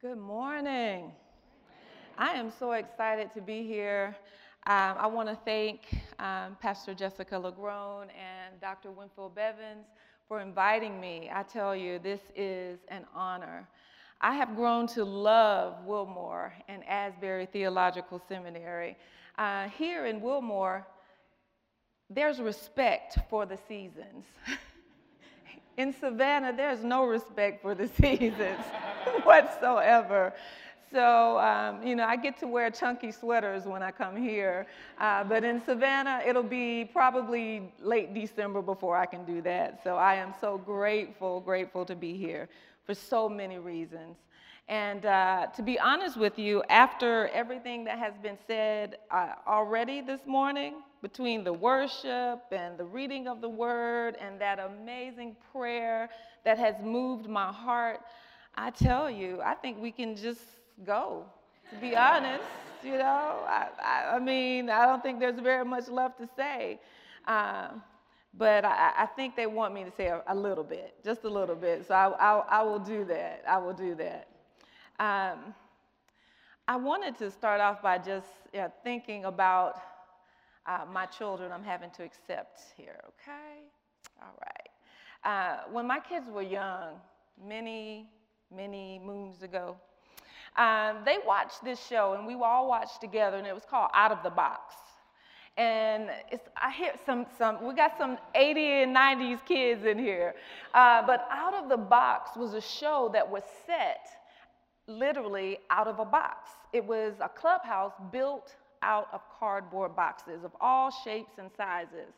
Good 0.00 0.18
morning. 0.18 1.10
I 2.16 2.34
am 2.34 2.52
so 2.56 2.70
excited 2.70 3.32
to 3.34 3.40
be 3.40 3.66
here. 3.66 4.14
Um, 4.64 4.94
I 4.96 5.08
want 5.08 5.28
to 5.28 5.36
thank 5.44 5.80
um, 6.20 6.56
Pastor 6.60 6.94
Jessica 6.94 7.34
LaGrone 7.34 8.06
and 8.10 8.60
Dr. 8.60 8.92
Winfield 8.92 9.34
Bevins 9.34 9.86
for 10.28 10.38
inviting 10.38 11.00
me. 11.00 11.28
I 11.34 11.42
tell 11.42 11.74
you, 11.74 11.98
this 11.98 12.20
is 12.36 12.78
an 12.86 13.06
honor. 13.12 13.66
I 14.20 14.34
have 14.34 14.54
grown 14.54 14.86
to 14.88 15.02
love 15.02 15.84
Wilmore 15.84 16.52
and 16.68 16.86
Asbury 16.86 17.46
Theological 17.46 18.22
Seminary. 18.28 18.96
Uh, 19.36 19.66
here 19.66 20.06
in 20.06 20.20
Wilmore, 20.20 20.86
there's 22.08 22.38
respect 22.38 23.18
for 23.28 23.46
the 23.46 23.58
seasons. 23.66 24.26
in 25.76 25.92
Savannah, 25.92 26.56
there's 26.56 26.84
no 26.84 27.04
respect 27.04 27.62
for 27.62 27.74
the 27.74 27.88
seasons 28.00 28.60
whatsoever. 29.24 30.32
So, 30.90 31.38
um, 31.38 31.86
you 31.86 31.94
know, 31.94 32.04
I 32.04 32.16
get 32.16 32.38
to 32.40 32.46
wear 32.46 32.70
chunky 32.70 33.12
sweaters 33.12 33.64
when 33.64 33.82
I 33.82 33.90
come 33.90 34.16
here. 34.16 34.66
Uh, 34.98 35.22
but 35.24 35.44
in 35.44 35.62
Savannah, 35.64 36.22
it'll 36.26 36.42
be 36.42 36.88
probably 36.92 37.70
late 37.80 38.14
December 38.14 38.62
before 38.62 38.96
I 38.96 39.04
can 39.04 39.24
do 39.24 39.42
that. 39.42 39.82
So 39.84 39.96
I 39.96 40.14
am 40.14 40.32
so 40.40 40.56
grateful, 40.56 41.40
grateful 41.40 41.84
to 41.84 41.94
be 41.94 42.16
here 42.16 42.48
for 42.86 42.94
so 42.94 43.28
many 43.28 43.58
reasons. 43.58 44.16
And 44.68 45.04
uh, 45.06 45.46
to 45.56 45.62
be 45.62 45.78
honest 45.78 46.16
with 46.16 46.38
you, 46.38 46.62
after 46.68 47.28
everything 47.28 47.84
that 47.84 47.98
has 47.98 48.14
been 48.22 48.38
said 48.46 48.96
uh, 49.10 49.32
already 49.46 50.00
this 50.00 50.20
morning, 50.26 50.82
between 51.02 51.44
the 51.44 51.52
worship 51.52 52.42
and 52.50 52.76
the 52.76 52.84
reading 52.84 53.28
of 53.28 53.40
the 53.40 53.48
word 53.48 54.16
and 54.20 54.40
that 54.40 54.58
amazing 54.58 55.36
prayer 55.52 56.08
that 56.44 56.58
has 56.58 56.74
moved 56.82 57.28
my 57.28 57.52
heart, 57.52 58.00
I 58.60 58.70
tell 58.70 59.08
you, 59.08 59.40
I 59.40 59.54
think 59.54 59.80
we 59.80 59.92
can 59.92 60.16
just 60.16 60.40
go, 60.84 61.24
to 61.70 61.76
be 61.76 61.94
honest. 61.94 62.42
You 62.82 62.98
know, 62.98 63.44
I, 63.46 63.68
I, 63.80 64.16
I 64.16 64.18
mean, 64.18 64.68
I 64.68 64.84
don't 64.84 65.00
think 65.00 65.20
there's 65.20 65.38
very 65.38 65.64
much 65.64 65.86
left 65.88 66.18
to 66.18 66.28
say. 66.36 66.80
Um, 67.28 67.82
but 68.34 68.64
I, 68.64 68.92
I, 68.98 69.06
think 69.06 69.36
they 69.36 69.46
want 69.46 69.74
me 69.74 69.84
to 69.84 69.90
say 69.92 70.08
a, 70.08 70.22
a, 70.26 70.34
little 70.34 70.64
bit, 70.64 70.94
just 71.04 71.22
a 71.22 71.28
little 71.28 71.54
bit. 71.54 71.86
So 71.86 71.94
I, 71.94 72.62
will 72.62 72.78
do 72.80 73.04
that. 73.04 73.44
I 73.48 73.58
will 73.58 73.72
do 73.72 73.94
that. 73.94 74.28
Um, 74.98 75.54
I 76.66 76.76
wanted 76.76 77.16
to 77.18 77.30
start 77.30 77.60
off 77.60 77.80
by 77.80 77.98
just 77.98 78.26
thinking 78.82 79.24
about 79.24 79.80
uh, 80.66 80.84
my 80.92 81.06
children 81.06 81.52
I'm 81.52 81.64
having 81.64 81.90
to 81.90 82.02
accept 82.02 82.60
here, 82.76 83.00
okay? 83.08 83.62
All 84.20 84.36
right. 84.42 84.68
Uh, 85.24 85.70
when 85.70 85.86
my 85.86 86.00
kids 86.00 86.28
were 86.28 86.42
young, 86.42 86.94
many, 87.46 88.08
many 88.54 89.00
moons 89.04 89.42
ago, 89.42 89.76
um, 90.56 90.98
they 91.04 91.18
watched 91.26 91.62
this 91.64 91.84
show, 91.86 92.14
and 92.14 92.26
we 92.26 92.34
all 92.34 92.68
watched 92.68 93.00
together, 93.00 93.36
and 93.36 93.46
it 93.46 93.54
was 93.54 93.64
called 93.68 93.90
Out 93.94 94.10
of 94.10 94.22
the 94.22 94.30
Box. 94.30 94.74
And 95.56 96.10
I 96.56 96.70
hear 96.70 96.92
some, 97.04 97.26
some, 97.36 97.64
we 97.64 97.74
got 97.74 97.98
some 97.98 98.16
80 98.34 98.60
and 98.60 98.96
90s 98.96 99.44
kids 99.44 99.84
in 99.84 99.98
here. 99.98 100.34
Uh, 100.72 101.04
but 101.04 101.26
Out 101.30 101.54
of 101.54 101.68
the 101.68 101.76
Box 101.76 102.36
was 102.36 102.54
a 102.54 102.60
show 102.60 103.10
that 103.12 103.28
was 103.28 103.42
set 103.66 104.08
literally 104.88 105.58
out 105.70 105.86
of 105.86 105.98
a 105.98 106.04
box. 106.04 106.48
It 106.72 106.84
was 106.84 107.14
a 107.20 107.28
clubhouse 107.28 107.92
built 108.10 108.56
out 108.82 109.08
of 109.12 109.20
cardboard 109.38 109.94
boxes 109.94 110.44
of 110.44 110.52
all 110.60 110.90
shapes 110.90 111.32
and 111.38 111.50
sizes. 111.56 112.14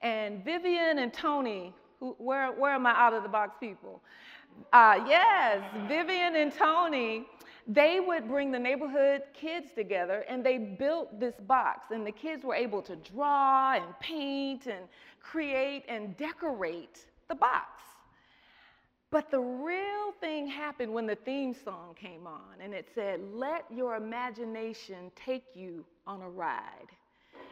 And 0.00 0.44
Vivian 0.44 0.98
and 0.98 1.12
Tony, 1.12 1.74
who, 2.00 2.14
where, 2.18 2.52
where 2.52 2.72
are 2.72 2.78
my 2.78 2.92
out 2.92 3.12
of 3.12 3.22
the 3.22 3.28
box 3.28 3.56
people? 3.58 4.02
Uh, 4.72 5.04
yes, 5.06 5.62
Vivian 5.86 6.36
and 6.36 6.52
Tony, 6.52 7.26
they 7.66 8.00
would 8.00 8.26
bring 8.26 8.50
the 8.50 8.58
neighborhood 8.58 9.22
kids 9.34 9.72
together 9.74 10.24
and 10.28 10.44
they 10.44 10.58
built 10.58 11.20
this 11.20 11.34
box. 11.46 11.90
And 11.90 12.06
the 12.06 12.12
kids 12.12 12.44
were 12.44 12.54
able 12.54 12.82
to 12.82 12.96
draw 12.96 13.74
and 13.74 13.84
paint 14.00 14.66
and 14.66 14.86
create 15.20 15.84
and 15.88 16.16
decorate 16.16 17.04
the 17.28 17.34
box. 17.34 17.82
But 19.10 19.30
the 19.30 19.40
real 19.40 20.12
thing 20.20 20.46
happened 20.46 20.92
when 20.92 21.06
the 21.06 21.16
theme 21.16 21.54
song 21.54 21.94
came 21.94 22.26
on 22.26 22.60
and 22.62 22.72
it 22.72 22.88
said, 22.94 23.20
Let 23.34 23.66
your 23.70 23.96
imagination 23.96 25.12
take 25.14 25.44
you 25.54 25.84
on 26.06 26.22
a 26.22 26.28
ride. 26.28 26.88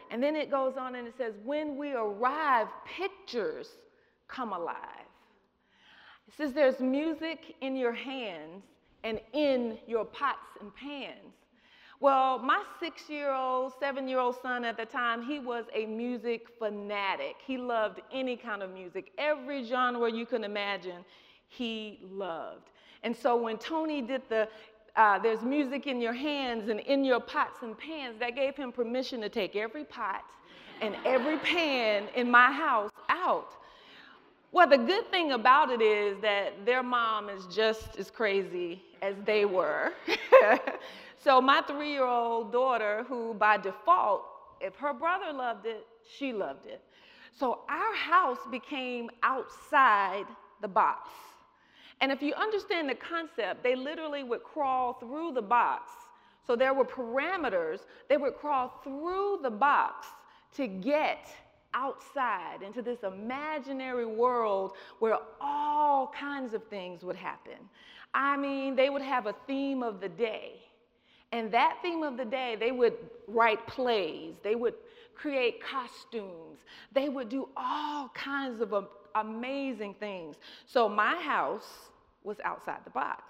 And 0.09 0.21
then 0.21 0.35
it 0.35 0.49
goes 0.49 0.75
on 0.75 0.95
and 0.95 1.07
it 1.07 1.13
says, 1.17 1.35
When 1.45 1.77
we 1.77 1.93
arrive, 1.93 2.67
pictures 2.85 3.69
come 4.27 4.53
alive. 4.53 5.10
It 6.31 6.37
says, 6.37 6.53
There's 6.53 6.79
music 6.79 7.55
in 7.61 7.75
your 7.75 7.93
hands 7.93 8.63
and 9.03 9.19
in 9.33 9.77
your 9.87 10.05
pots 10.05 10.57
and 10.59 10.73
pans. 10.75 11.35
Well, 11.99 12.39
my 12.39 12.63
six 12.79 13.09
year 13.09 13.31
old, 13.31 13.73
seven 13.79 14.07
year 14.07 14.19
old 14.19 14.35
son 14.41 14.65
at 14.65 14.75
the 14.75 14.85
time, 14.85 15.21
he 15.21 15.39
was 15.39 15.65
a 15.73 15.85
music 15.85 16.47
fanatic. 16.57 17.35
He 17.45 17.57
loved 17.57 18.01
any 18.11 18.35
kind 18.35 18.63
of 18.63 18.71
music, 18.71 19.11
every 19.17 19.63
genre 19.63 20.11
you 20.11 20.25
can 20.25 20.43
imagine 20.43 21.05
he 21.47 21.99
loved. 22.09 22.69
And 23.03 23.15
so 23.15 23.35
when 23.35 23.57
Tony 23.57 24.01
did 24.01 24.21
the 24.29 24.47
uh, 24.95 25.19
there's 25.19 25.41
music 25.41 25.87
in 25.87 26.01
your 26.01 26.13
hands 26.13 26.69
and 26.69 26.79
in 26.81 27.05
your 27.05 27.19
pots 27.19 27.59
and 27.61 27.77
pans, 27.77 28.19
that 28.19 28.35
gave 28.35 28.55
him 28.55 28.71
permission 28.71 29.21
to 29.21 29.29
take 29.29 29.55
every 29.55 29.85
pot 29.85 30.23
and 30.81 30.95
every 31.05 31.37
pan 31.37 32.07
in 32.15 32.29
my 32.29 32.51
house 32.51 32.91
out. 33.09 33.53
Well, 34.51 34.67
the 34.67 34.77
good 34.77 35.09
thing 35.11 35.31
about 35.31 35.71
it 35.71 35.81
is 35.81 36.19
that 36.21 36.65
their 36.65 36.83
mom 36.83 37.29
is 37.29 37.45
just 37.45 37.95
as 37.97 38.11
crazy 38.11 38.83
as 39.01 39.15
they 39.25 39.45
were. 39.45 39.93
so, 41.23 41.39
my 41.41 41.61
three 41.61 41.91
year 41.91 42.05
old 42.05 42.51
daughter, 42.51 43.05
who 43.07 43.33
by 43.33 43.57
default, 43.57 44.23
if 44.59 44.75
her 44.75 44.93
brother 44.93 45.31
loved 45.31 45.65
it, 45.65 45.87
she 46.17 46.33
loved 46.33 46.65
it. 46.65 46.81
So, 47.37 47.61
our 47.69 47.95
house 47.95 48.39
became 48.51 49.09
outside 49.23 50.25
the 50.61 50.67
box. 50.67 51.09
And 52.01 52.11
if 52.11 52.21
you 52.21 52.33
understand 52.33 52.89
the 52.89 52.95
concept, 52.95 53.63
they 53.63 53.75
literally 53.75 54.23
would 54.23 54.43
crawl 54.43 54.93
through 54.93 55.33
the 55.33 55.41
box. 55.41 55.91
So 56.45 56.55
there 56.55 56.73
were 56.73 56.83
parameters, 56.83 57.81
they 58.09 58.17
would 58.17 58.35
crawl 58.35 58.81
through 58.83 59.39
the 59.43 59.51
box 59.51 60.07
to 60.55 60.67
get 60.67 61.29
outside 61.73 62.61
into 62.65 62.81
this 62.81 62.99
imaginary 63.03 64.05
world 64.05 64.73
where 64.99 65.17
all 65.39 66.11
kinds 66.17 66.53
of 66.53 66.63
things 66.67 67.03
would 67.03 67.15
happen. 67.15 67.57
I 68.13 68.37
mean, 68.37 68.75
they 68.75 68.89
would 68.89 69.01
have 69.01 69.25
a 69.25 69.35
theme 69.47 69.83
of 69.83 70.01
the 70.01 70.09
day. 70.09 70.53
And 71.31 71.51
that 71.53 71.77
theme 71.81 72.03
of 72.03 72.17
the 72.17 72.25
day, 72.25 72.57
they 72.59 72.71
would 72.71 72.95
write 73.27 73.65
plays, 73.67 74.35
they 74.43 74.55
would 74.55 74.73
create 75.15 75.63
costumes, 75.63 76.59
they 76.91 77.07
would 77.07 77.29
do 77.29 77.47
all 77.55 78.09
kinds 78.09 78.59
of 78.59 78.73
amazing 79.15 79.93
things. 79.93 80.35
So, 80.65 80.89
my 80.89 81.15
house 81.15 81.89
was 82.23 82.37
outside 82.43 82.79
the 82.83 82.89
box. 82.89 83.23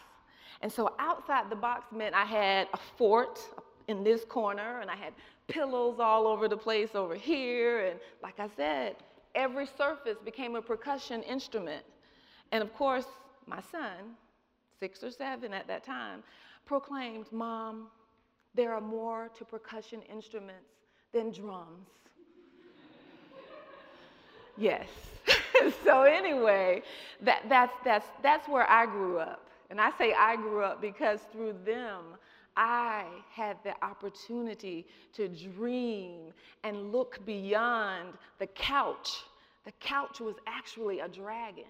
And 0.61 0.71
so 0.71 0.93
outside 0.99 1.49
the 1.49 1.55
box 1.55 1.91
meant 1.91 2.13
I 2.15 2.25
had 2.25 2.67
a 2.73 2.79
fort 2.97 3.39
in 3.87 4.03
this 4.03 4.23
corner 4.25 4.79
and 4.79 4.89
I 4.89 4.95
had 4.95 5.13
pillows 5.51 5.99
all 5.99 6.27
over 6.27 6.47
the 6.47 6.57
place 6.57 6.89
over 6.95 7.15
here. 7.15 7.85
And 7.85 7.99
like 8.23 8.39
I 8.39 8.49
said, 8.55 8.95
every 9.35 9.67
surface 9.77 10.17
became 10.23 10.55
a 10.55 10.61
percussion 10.61 11.21
instrument. 11.23 11.83
And 12.51 12.63
of 12.63 12.73
course, 12.73 13.05
my 13.45 13.59
son, 13.71 14.15
six 14.79 15.03
or 15.03 15.11
seven 15.11 15.53
at 15.53 15.67
that 15.67 15.83
time, 15.83 16.23
proclaimed, 16.65 17.25
Mom, 17.31 17.87
there 18.55 18.73
are 18.73 18.81
more 18.81 19.29
to 19.37 19.45
percussion 19.45 20.01
instruments 20.03 20.71
than 21.13 21.31
drums. 21.31 21.87
yes. 24.57 24.87
so 25.83 26.03
anyway, 26.03 26.81
that, 27.21 27.43
that's, 27.47 27.73
that's, 27.83 28.07
that's 28.23 28.47
where 28.47 28.69
I 28.69 28.85
grew 28.85 29.19
up. 29.19 29.47
And 29.69 29.79
I 29.79 29.91
say 29.97 30.13
I 30.13 30.35
grew 30.35 30.63
up 30.63 30.81
because 30.81 31.21
through 31.31 31.55
them, 31.65 32.03
I 32.57 33.05
had 33.31 33.57
the 33.63 33.73
opportunity 33.83 34.87
to 35.13 35.27
dream 35.27 36.33
and 36.63 36.91
look 36.91 37.25
beyond 37.25 38.13
the 38.39 38.47
couch. 38.47 39.23
The 39.65 39.71
couch 39.79 40.19
was 40.19 40.35
actually 40.47 40.99
a 40.99 41.07
dragon. 41.07 41.63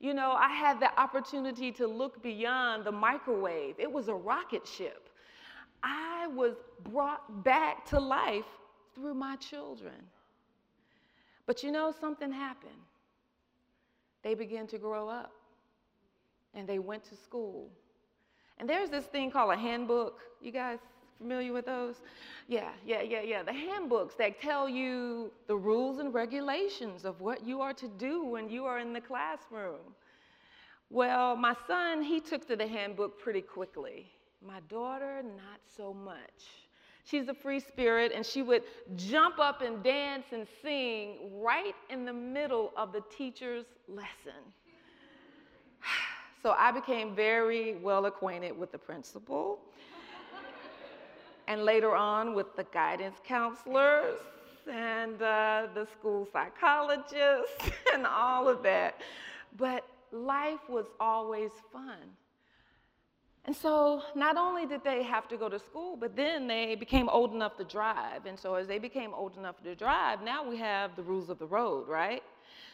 You 0.00 0.14
know, 0.14 0.32
I 0.32 0.48
had 0.48 0.80
the 0.80 0.98
opportunity 1.00 1.72
to 1.72 1.86
look 1.86 2.22
beyond 2.22 2.84
the 2.84 2.92
microwave, 2.92 3.76
it 3.78 3.90
was 3.90 4.08
a 4.08 4.14
rocket 4.14 4.66
ship. 4.66 5.08
I 5.82 6.26
was 6.28 6.56
brought 6.90 7.44
back 7.44 7.86
to 7.86 8.00
life 8.00 8.46
through 8.94 9.14
my 9.14 9.36
children. 9.36 9.94
But 11.46 11.62
you 11.62 11.70
know, 11.70 11.92
something 12.00 12.32
happened 12.32 12.72
they 14.26 14.34
began 14.34 14.66
to 14.66 14.76
grow 14.78 15.08
up 15.08 15.32
and 16.52 16.68
they 16.68 16.80
went 16.80 17.04
to 17.04 17.14
school. 17.14 17.70
And 18.58 18.68
there's 18.68 18.90
this 18.90 19.04
thing 19.06 19.30
called 19.30 19.52
a 19.52 19.56
handbook. 19.56 20.20
You 20.40 20.50
guys 20.50 20.78
familiar 21.18 21.52
with 21.52 21.66
those? 21.66 21.96
Yeah, 22.48 22.70
yeah, 22.84 23.02
yeah, 23.02 23.22
yeah. 23.22 23.42
The 23.42 23.52
handbooks 23.52 24.14
that 24.16 24.40
tell 24.40 24.68
you 24.68 25.30
the 25.46 25.56
rules 25.56 25.98
and 25.98 26.12
regulations 26.12 27.04
of 27.04 27.20
what 27.20 27.46
you 27.46 27.60
are 27.60 27.74
to 27.74 27.88
do 27.88 28.24
when 28.24 28.48
you 28.48 28.64
are 28.64 28.78
in 28.78 28.92
the 28.92 29.00
classroom. 29.00 29.94
Well, 30.88 31.36
my 31.36 31.54
son, 31.66 32.02
he 32.02 32.20
took 32.20 32.46
to 32.48 32.56
the 32.56 32.66
handbook 32.66 33.20
pretty 33.20 33.42
quickly. 33.42 34.06
My 34.46 34.60
daughter, 34.68 35.22
not 35.22 35.60
so 35.76 35.92
much. 35.92 36.16
She's 37.04 37.28
a 37.28 37.34
free 37.34 37.60
spirit, 37.60 38.12
and 38.14 38.24
she 38.24 38.42
would 38.42 38.62
jump 38.96 39.38
up 39.38 39.62
and 39.62 39.82
dance 39.82 40.26
and 40.32 40.46
sing 40.62 41.18
right 41.40 41.74
in 41.90 42.04
the 42.04 42.12
middle 42.12 42.72
of 42.76 42.92
the 42.92 43.02
teacher's 43.16 43.64
lesson. 43.88 44.42
So 46.46 46.54
I 46.56 46.70
became 46.70 47.12
very 47.12 47.74
well 47.74 48.06
acquainted 48.06 48.56
with 48.56 48.70
the 48.70 48.78
principal 48.78 49.58
and 51.48 51.64
later 51.64 51.92
on 51.92 52.34
with 52.36 52.54
the 52.54 52.62
guidance 52.72 53.16
counselors 53.24 54.20
and 54.72 55.20
uh, 55.20 55.66
the 55.74 55.88
school 55.98 56.28
psychologists 56.32 57.68
and 57.92 58.06
all 58.06 58.48
of 58.48 58.62
that. 58.62 59.00
But 59.56 59.88
life 60.12 60.60
was 60.68 60.86
always 61.00 61.50
fun. 61.72 61.98
And 63.46 63.56
so 63.56 64.02
not 64.14 64.36
only 64.36 64.66
did 64.66 64.84
they 64.84 65.02
have 65.02 65.26
to 65.30 65.36
go 65.36 65.48
to 65.48 65.58
school, 65.58 65.96
but 65.96 66.14
then 66.14 66.46
they 66.46 66.76
became 66.76 67.08
old 67.08 67.34
enough 67.34 67.56
to 67.56 67.64
drive. 67.64 68.24
And 68.24 68.38
so 68.38 68.54
as 68.54 68.68
they 68.68 68.78
became 68.78 69.12
old 69.12 69.36
enough 69.36 69.60
to 69.64 69.74
drive, 69.74 70.22
now 70.22 70.48
we 70.48 70.58
have 70.58 70.94
the 70.94 71.02
rules 71.02 71.28
of 71.28 71.40
the 71.40 71.46
road, 71.46 71.88
right? 71.88 72.22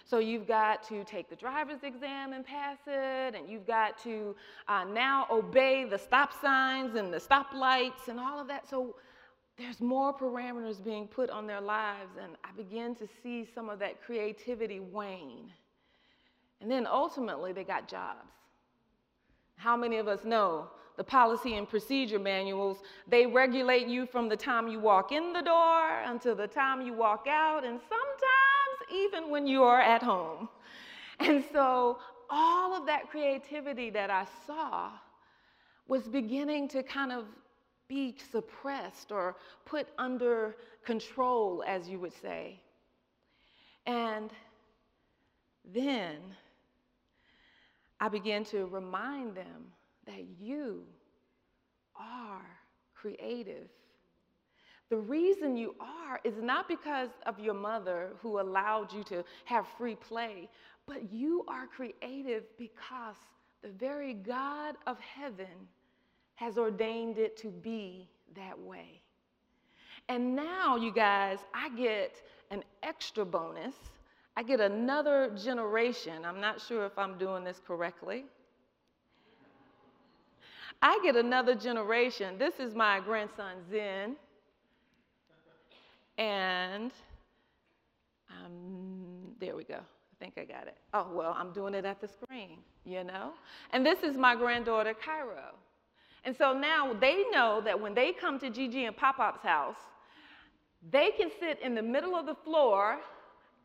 So 0.04 0.18
you've 0.18 0.46
got 0.46 0.82
to 0.88 1.04
take 1.04 1.30
the 1.30 1.36
driver's 1.36 1.82
exam 1.82 2.32
and 2.32 2.44
pass 2.44 2.78
it, 2.86 3.34
and 3.34 3.48
you've 3.48 3.66
got 3.66 3.98
to 4.04 4.34
uh, 4.68 4.84
now 4.84 5.26
obey 5.30 5.84
the 5.84 5.98
stop 5.98 6.32
signs 6.40 6.96
and 6.96 7.12
the 7.12 7.18
stoplights 7.18 8.08
and 8.08 8.20
all 8.20 8.40
of 8.40 8.48
that. 8.48 8.68
So 8.68 8.96
there's 9.56 9.80
more 9.80 10.12
parameters 10.16 10.82
being 10.82 11.06
put 11.06 11.30
on 11.30 11.46
their 11.46 11.60
lives, 11.60 12.12
and 12.22 12.36
I 12.44 12.48
begin 12.56 12.94
to 12.96 13.08
see 13.22 13.46
some 13.54 13.68
of 13.68 13.78
that 13.78 14.02
creativity 14.02 14.80
wane. 14.80 15.52
And 16.60 16.70
then 16.70 16.86
ultimately, 16.86 17.52
they 17.52 17.64
got 17.64 17.88
jobs. 17.88 18.30
How 19.56 19.76
many 19.76 19.98
of 19.98 20.08
us 20.08 20.24
know 20.24 20.68
the 20.96 21.04
policy 21.04 21.56
and 21.56 21.68
procedure 21.68 22.18
manuals? 22.18 22.78
They 23.08 23.26
regulate 23.26 23.86
you 23.86 24.06
from 24.06 24.28
the 24.28 24.36
time 24.36 24.68
you 24.68 24.80
walk 24.80 25.12
in 25.12 25.32
the 25.32 25.42
door 25.42 26.00
until 26.04 26.34
the 26.34 26.46
time 26.46 26.82
you 26.82 26.92
walk 26.92 27.26
out, 27.28 27.64
and 27.64 27.80
sometimes 27.88 28.11
even 28.92 29.30
when 29.30 29.46
you 29.46 29.62
are 29.62 29.80
at 29.80 30.02
home. 30.02 30.48
And 31.18 31.44
so, 31.52 31.98
all 32.30 32.74
of 32.74 32.86
that 32.86 33.10
creativity 33.10 33.90
that 33.90 34.10
I 34.10 34.26
saw 34.46 34.90
was 35.86 36.08
beginning 36.08 36.68
to 36.68 36.82
kind 36.82 37.12
of 37.12 37.26
be 37.88 38.16
suppressed 38.30 39.12
or 39.12 39.36
put 39.66 39.86
under 39.98 40.56
control, 40.84 41.62
as 41.66 41.88
you 41.88 41.98
would 41.98 42.14
say. 42.22 42.58
And 43.86 44.30
then 45.74 46.16
I 48.00 48.08
began 48.08 48.44
to 48.46 48.66
remind 48.66 49.36
them 49.36 49.66
that 50.06 50.24
you 50.40 50.84
are 51.96 52.46
creative. 52.94 53.68
The 54.92 54.98
reason 54.98 55.56
you 55.56 55.74
are 55.80 56.20
is 56.22 56.34
not 56.42 56.68
because 56.68 57.08
of 57.24 57.40
your 57.40 57.54
mother 57.54 58.10
who 58.20 58.38
allowed 58.38 58.92
you 58.92 59.02
to 59.04 59.24
have 59.46 59.66
free 59.78 59.94
play, 59.94 60.50
but 60.86 61.10
you 61.10 61.46
are 61.48 61.66
creative 61.66 62.44
because 62.58 63.16
the 63.62 63.70
very 63.70 64.12
God 64.12 64.74
of 64.86 64.98
heaven 65.00 65.46
has 66.34 66.58
ordained 66.58 67.16
it 67.16 67.38
to 67.38 67.48
be 67.48 68.06
that 68.36 68.58
way. 68.60 69.00
And 70.10 70.36
now, 70.36 70.76
you 70.76 70.92
guys, 70.92 71.38
I 71.54 71.70
get 71.70 72.20
an 72.50 72.62
extra 72.82 73.24
bonus. 73.24 73.76
I 74.36 74.42
get 74.42 74.60
another 74.60 75.34
generation. 75.42 76.22
I'm 76.26 76.38
not 76.42 76.60
sure 76.60 76.84
if 76.84 76.98
I'm 76.98 77.16
doing 77.16 77.44
this 77.44 77.62
correctly. 77.66 78.26
I 80.82 81.00
get 81.02 81.16
another 81.16 81.54
generation. 81.54 82.36
This 82.36 82.60
is 82.60 82.74
my 82.74 83.00
grandson, 83.00 83.56
Zen. 83.70 84.16
And 86.18 86.92
um, 88.30 89.34
there 89.40 89.56
we 89.56 89.64
go. 89.64 89.78
I 89.78 90.24
think 90.24 90.34
I 90.38 90.44
got 90.44 90.66
it. 90.66 90.76
Oh, 90.94 91.08
well, 91.12 91.36
I'm 91.38 91.52
doing 91.52 91.74
it 91.74 91.84
at 91.84 92.00
the 92.00 92.08
screen, 92.08 92.58
you 92.84 93.02
know? 93.04 93.32
And 93.72 93.84
this 93.84 94.02
is 94.02 94.16
my 94.16 94.36
granddaughter, 94.36 94.94
Cairo. 94.94 95.54
And 96.24 96.36
so 96.36 96.52
now 96.56 96.92
they 97.00 97.24
know 97.32 97.60
that 97.64 97.80
when 97.80 97.94
they 97.94 98.12
come 98.12 98.38
to 98.38 98.50
Gigi 98.50 98.84
and 98.84 98.96
Pop 98.96 99.16
Pop's 99.16 99.42
house, 99.42 99.76
they 100.90 101.10
can 101.16 101.30
sit 101.40 101.60
in 101.60 101.74
the 101.74 101.82
middle 101.82 102.14
of 102.14 102.26
the 102.26 102.36
floor 102.44 102.98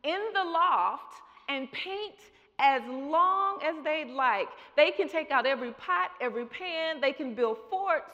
in 0.02 0.20
the 0.34 0.44
loft 0.44 1.14
and 1.48 1.70
paint 1.72 2.14
as 2.58 2.82
long 2.88 3.60
as 3.62 3.76
they'd 3.84 4.10
like. 4.10 4.48
They 4.76 4.90
can 4.90 5.08
take 5.08 5.30
out 5.30 5.46
every 5.46 5.72
pot, 5.72 6.10
every 6.20 6.46
pan, 6.46 7.00
they 7.00 7.12
can 7.12 7.34
build 7.34 7.58
forts 7.70 8.10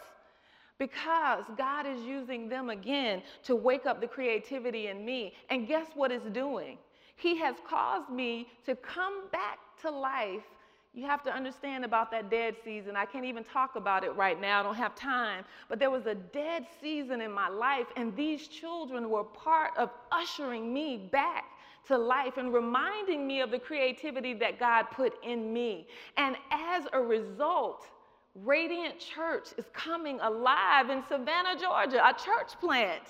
because 0.79 1.45
God 1.57 1.87
is 1.87 2.01
using 2.03 2.49
them 2.49 2.71
again 2.71 3.23
to 3.45 3.55
wake 3.55 3.87
up 3.87 4.01
the 4.01 4.07
creativity 4.07 4.89
in 4.89 5.05
me. 5.05 5.35
And 5.51 5.69
guess 5.69 5.87
what 5.95 6.11
it's 6.11 6.29
doing? 6.31 6.79
He 7.17 7.37
has 7.39 7.55
caused 7.69 8.11
me 8.11 8.49
to 8.67 8.75
come 8.77 9.29
back 9.31 9.59
to 9.83 9.91
life 9.91 10.43
you 10.95 11.05
have 11.07 11.25
to 11.25 11.35
understand 11.35 11.85
about 11.85 12.13
that 12.13 12.31
dead 12.31 12.55
season. 12.65 12.95
I 12.97 13.05
can't 13.05 13.25
even 13.25 13.43
talk 13.43 13.75
about 13.75 14.05
it 14.05 14.15
right 14.15 14.41
now, 14.41 14.61
I 14.61 14.63
don't 14.63 14.77
have 14.77 14.95
time. 14.95 15.45
But 15.69 15.81
there 15.81 15.91
was 15.91 16.07
a 16.07 16.15
dead 16.15 16.67
season 16.81 17.21
in 17.21 17.33
my 17.33 17.49
life, 17.49 17.87
and 17.97 18.15
these 18.15 18.47
children 18.47 19.11
were 19.11 19.25
part 19.25 19.73
of 19.77 19.91
ushering 20.13 20.73
me 20.73 20.97
back 21.11 21.47
to 21.89 21.99
life 21.99 22.37
and 22.37 22.55
reminding 22.55 23.27
me 23.27 23.41
of 23.41 23.51
the 23.51 23.59
creativity 23.59 24.35
that 24.35 24.61
God 24.61 24.85
put 24.93 25.15
in 25.25 25.53
me. 25.53 25.89
And 26.17 26.37
as 26.53 26.85
a 26.93 27.01
result, 27.01 27.89
Radiant 28.35 28.99
Church 28.99 29.49
is 29.57 29.65
coming 29.73 30.19
alive 30.21 30.91
in 30.91 31.03
Savannah, 31.09 31.59
Georgia, 31.61 32.05
a 32.05 32.13
church 32.13 32.59
plant. 32.61 33.03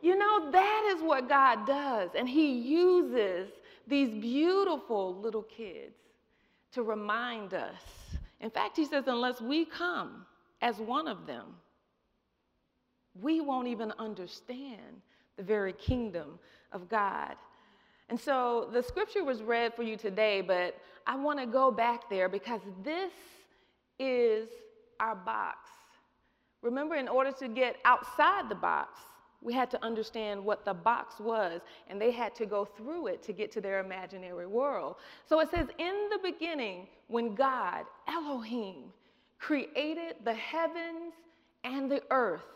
You 0.00 0.16
know, 0.16 0.50
that 0.50 0.94
is 0.94 1.02
what 1.02 1.28
God 1.28 1.66
does. 1.66 2.10
And 2.16 2.28
He 2.28 2.52
uses 2.52 3.50
these 3.86 4.14
beautiful 4.14 5.14
little 5.16 5.42
kids 5.42 5.96
to 6.72 6.82
remind 6.82 7.54
us. 7.54 7.82
In 8.40 8.50
fact, 8.50 8.76
he 8.76 8.84
says, 8.84 9.04
unless 9.06 9.40
we 9.40 9.64
come 9.64 10.26
as 10.60 10.76
one 10.78 11.06
of 11.06 11.26
them, 11.26 11.46
we 13.20 13.40
won't 13.40 13.68
even 13.68 13.92
understand 13.98 15.00
the 15.36 15.42
very 15.42 15.72
kingdom 15.72 16.38
of 16.72 16.88
God. 16.88 17.36
And 18.08 18.18
so 18.18 18.68
the 18.72 18.82
scripture 18.82 19.24
was 19.24 19.42
read 19.42 19.74
for 19.74 19.82
you 19.82 19.96
today, 19.96 20.40
but 20.40 20.76
I 21.06 21.16
want 21.16 21.38
to 21.38 21.46
go 21.46 21.70
back 21.70 22.10
there 22.10 22.28
because 22.28 22.60
this 22.82 23.12
is 23.98 24.48
our 25.00 25.14
box. 25.14 25.58
Remember, 26.62 26.94
in 26.94 27.08
order 27.08 27.30
to 27.32 27.48
get 27.48 27.76
outside 27.84 28.48
the 28.48 28.54
box, 28.54 29.00
we 29.42 29.52
had 29.52 29.70
to 29.72 29.84
understand 29.84 30.42
what 30.42 30.64
the 30.64 30.72
box 30.72 31.20
was, 31.20 31.60
and 31.88 32.00
they 32.00 32.10
had 32.10 32.34
to 32.36 32.46
go 32.46 32.64
through 32.64 33.08
it 33.08 33.22
to 33.24 33.32
get 33.32 33.52
to 33.52 33.60
their 33.60 33.80
imaginary 33.80 34.46
world. 34.46 34.96
So 35.28 35.40
it 35.40 35.50
says, 35.50 35.68
In 35.78 36.08
the 36.10 36.18
beginning, 36.22 36.88
when 37.08 37.34
God, 37.34 37.84
Elohim, 38.08 38.84
created 39.38 40.16
the 40.24 40.32
heavens 40.32 41.12
and 41.62 41.90
the 41.90 42.02
earth, 42.10 42.46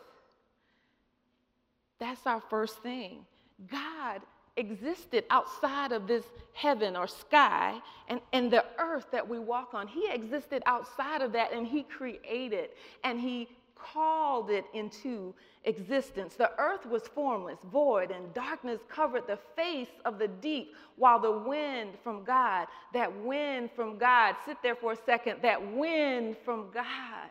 that's 1.99 2.25
our 2.25 2.41
first 2.49 2.81
thing. 2.81 3.25
God 3.69 4.21
existed 4.59 5.23
outside 5.29 5.91
of 5.91 6.05
this 6.05 6.25
heaven 6.53 6.95
or 6.95 7.07
sky 7.07 7.79
and, 8.09 8.19
and 8.33 8.51
the 8.51 8.65
earth 8.77 9.05
that 9.11 9.27
we 9.27 9.39
walk 9.39 9.73
on. 9.73 9.87
He 9.87 10.07
existed 10.11 10.61
outside 10.65 11.21
of 11.21 11.31
that 11.31 11.53
and 11.53 11.65
He 11.65 11.83
created 11.83 12.69
and 13.03 13.19
He 13.19 13.47
called 13.75 14.49
it 14.49 14.65
into 14.73 15.33
existence. 15.63 16.35
The 16.35 16.51
earth 16.59 16.85
was 16.85 17.03
formless, 17.07 17.59
void, 17.71 18.11
and 18.11 18.33
darkness 18.33 18.81
covered 18.89 19.25
the 19.25 19.39
face 19.55 19.87
of 20.05 20.19
the 20.19 20.27
deep, 20.27 20.75
while 20.97 21.19
the 21.19 21.31
wind 21.31 21.91
from 22.03 22.23
God, 22.23 22.67
that 22.93 23.13
wind 23.23 23.69
from 23.75 23.97
God, 23.97 24.35
sit 24.45 24.57
there 24.61 24.75
for 24.75 24.93
a 24.93 24.97
second, 25.05 25.41
that 25.41 25.73
wind 25.73 26.35
from 26.43 26.69
God 26.73 27.29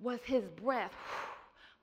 was 0.00 0.20
his 0.24 0.44
breath. 0.62 0.92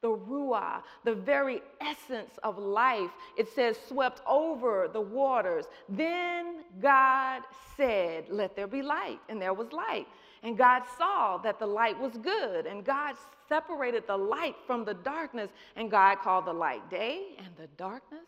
The 0.05 0.15
Ruah, 0.15 0.83
the 1.03 1.15
very 1.15 1.63
essence 1.81 2.37
of 2.43 2.59
life, 2.59 3.09
it 3.39 3.49
says, 3.49 3.75
swept 3.89 4.21
over 4.27 4.87
the 4.87 5.01
waters. 5.01 5.65
Then 5.89 6.57
God 6.79 7.41
said, 7.75 8.25
Let 8.29 8.55
there 8.55 8.67
be 8.67 8.83
light, 8.83 9.17
and 9.29 9.41
there 9.41 9.55
was 9.55 9.71
light. 9.71 10.05
And 10.43 10.55
God 10.55 10.83
saw 10.95 11.39
that 11.39 11.57
the 11.57 11.65
light 11.65 11.99
was 11.99 12.17
good, 12.17 12.67
and 12.67 12.85
God 12.85 13.15
separated 13.49 14.05
the 14.05 14.15
light 14.15 14.55
from 14.67 14.85
the 14.85 14.93
darkness, 14.93 15.49
and 15.75 15.89
God 15.89 16.19
called 16.19 16.45
the 16.45 16.53
light 16.53 16.87
day, 16.87 17.29
and 17.39 17.47
the 17.57 17.65
darkness 17.75 18.27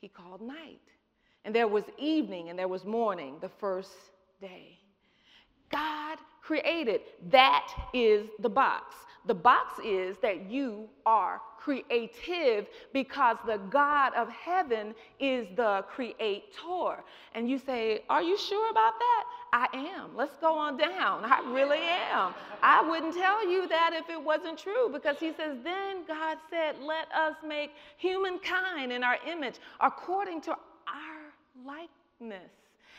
he 0.00 0.08
called 0.08 0.40
night. 0.40 0.80
And 1.44 1.54
there 1.54 1.68
was 1.68 1.84
evening 1.98 2.48
and 2.48 2.58
there 2.58 2.66
was 2.66 2.86
morning 2.86 3.36
the 3.42 3.50
first 3.50 3.92
day. 4.40 4.78
God 5.70 6.16
created. 6.40 7.02
That 7.30 7.68
is 7.92 8.26
the 8.38 8.48
box. 8.48 8.96
The 9.26 9.34
box 9.34 9.78
is 9.84 10.16
that 10.18 10.50
you 10.50 10.88
are 11.04 11.40
creative 11.58 12.66
because 12.92 13.36
the 13.46 13.58
God 13.70 14.14
of 14.14 14.30
heaven 14.30 14.94
is 15.18 15.46
the 15.56 15.84
creator. 15.88 17.04
And 17.34 17.48
you 17.48 17.58
say, 17.58 18.02
Are 18.08 18.22
you 18.22 18.38
sure 18.38 18.70
about 18.70 18.94
that? 18.98 19.24
I 19.52 19.66
am. 19.74 20.16
Let's 20.16 20.36
go 20.36 20.56
on 20.56 20.78
down. 20.78 21.24
I 21.24 21.40
really 21.52 21.80
am. 21.80 22.32
I 22.62 22.88
wouldn't 22.88 23.14
tell 23.14 23.48
you 23.48 23.68
that 23.68 23.90
if 23.92 24.08
it 24.08 24.22
wasn't 24.22 24.58
true 24.58 24.88
because 24.90 25.18
he 25.18 25.32
says, 25.32 25.58
Then 25.62 26.06
God 26.08 26.38
said, 26.48 26.76
Let 26.80 27.12
us 27.12 27.36
make 27.46 27.72
humankind 27.98 28.90
in 28.90 29.04
our 29.04 29.18
image 29.28 29.56
according 29.80 30.40
to 30.42 30.52
our 30.52 31.66
likeness 31.66 32.50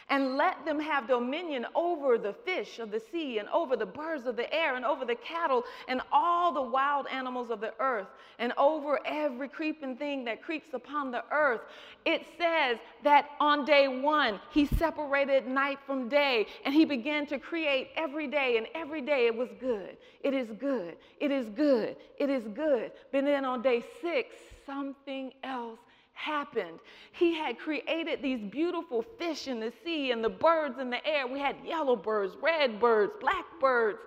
and 0.10 0.38
let 0.38 0.66
them 0.66 0.80
have 0.80 1.08
dominion 1.08 1.66
over 1.76 2.18
the 2.18 2.34
fish 2.46 2.80
of 2.80 2.92
the 2.92 3.02
sea 3.12 3.38
and 3.40 3.48
over 3.50 3.76
the 3.76 3.86
birds 3.86 4.26
of 4.26 4.36
the 4.36 4.54
air 4.54 4.76
and 4.76 4.86
over 4.86 5.06
the 5.06 5.16
cattle 5.16 5.64
and 5.88 6.02
all 6.12 6.52
the 6.54 6.62
wild 6.62 7.08
animals 7.08 7.50
of 7.50 7.62
the 7.62 7.74
earth 7.80 8.08
and 8.40 8.54
over 8.58 9.00
every 9.06 9.48
creeping 9.48 9.96
thing 9.96 10.26
that 10.26 10.42
creeps 10.42 10.74
upon 10.74 11.12
the 11.12 11.24
earth. 11.32 11.62
It 12.06 12.26
says 12.38 12.78
that 13.04 13.30
on 13.40 13.66
day 13.66 13.88
one, 13.88 14.40
he 14.52 14.66
separated 14.66 15.48
night 15.48 15.80
from 15.86 16.10
day 16.10 16.48
and 16.66 16.74
he 16.74 16.86
began 16.86 17.26
to 17.28 17.40
create 17.40 17.90
every 17.96 18.28
day, 18.28 18.58
and 18.58 18.68
every 18.74 19.02
day 19.02 19.28
it 19.28 19.36
was 19.36 19.50
good. 19.60 19.98
It 20.24 20.34
is 20.34 20.48
good. 20.60 20.98
It 21.20 21.32
is 21.32 21.50
good. 21.50 21.96
It 22.18 22.30
is 22.30 22.44
good. 22.54 22.92
But 23.12 23.26
then 23.26 23.46
on 23.46 23.62
day 23.62 23.84
six, 24.02 24.36
something 24.66 25.34
else 25.44 25.80
happened. 26.22 26.80
He 27.12 27.34
had 27.34 27.58
created 27.58 28.22
these 28.22 28.40
beautiful 28.40 29.04
fish 29.18 29.48
in 29.48 29.60
the 29.60 29.74
sea 29.84 30.12
and 30.12 30.24
the 30.24 30.30
birds 30.30 30.80
in 30.80 30.90
the 30.90 31.06
air. 31.06 31.28
We 31.28 31.40
had 31.40 31.56
yellow 31.66 31.96
birds, 31.96 32.36
red 32.42 32.80
birds, 32.80 33.14
black 33.20 33.46
birds, 33.60 34.00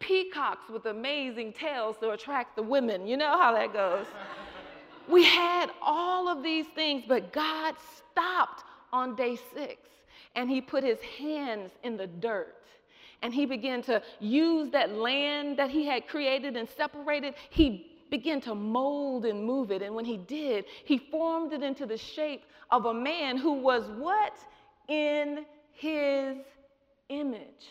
peacocks 0.00 0.68
with 0.68 0.86
amazing 0.86 1.52
tails 1.52 1.96
to 1.98 2.10
attract 2.10 2.56
the 2.56 2.62
women. 2.62 3.06
You 3.06 3.16
know 3.16 3.38
how 3.38 3.54
that 3.54 3.72
goes. 3.72 4.06
we 5.08 5.24
had 5.24 5.70
all 5.80 6.28
of 6.28 6.42
these 6.42 6.66
things, 6.74 7.04
but 7.06 7.32
God 7.32 7.74
stopped 7.98 8.64
on 8.92 9.14
day 9.14 9.38
six 9.54 9.76
and 10.34 10.50
he 10.50 10.60
put 10.60 10.82
his 10.82 11.00
hands 11.00 11.70
in 11.84 11.96
the 11.96 12.06
dirt 12.06 12.56
and 13.22 13.32
he 13.34 13.46
began 13.46 13.82
to 13.82 14.02
use 14.18 14.70
that 14.70 14.92
land 14.94 15.58
that 15.58 15.70
he 15.70 15.86
had 15.86 16.08
created 16.08 16.56
and 16.56 16.68
separated. 16.68 17.34
He 17.50 17.99
began 18.10 18.40
to 18.42 18.54
mold 18.54 19.24
and 19.24 19.44
move 19.44 19.70
it. 19.70 19.82
And 19.82 19.94
when 19.94 20.04
he 20.04 20.16
did, 20.16 20.64
he 20.84 20.98
formed 20.98 21.52
it 21.52 21.62
into 21.62 21.86
the 21.86 21.96
shape 21.96 22.42
of 22.70 22.86
a 22.86 22.94
man 22.94 23.36
who 23.36 23.52
was 23.52 23.88
what? 23.96 24.36
In 24.88 25.46
his 25.72 26.36
image. 27.08 27.68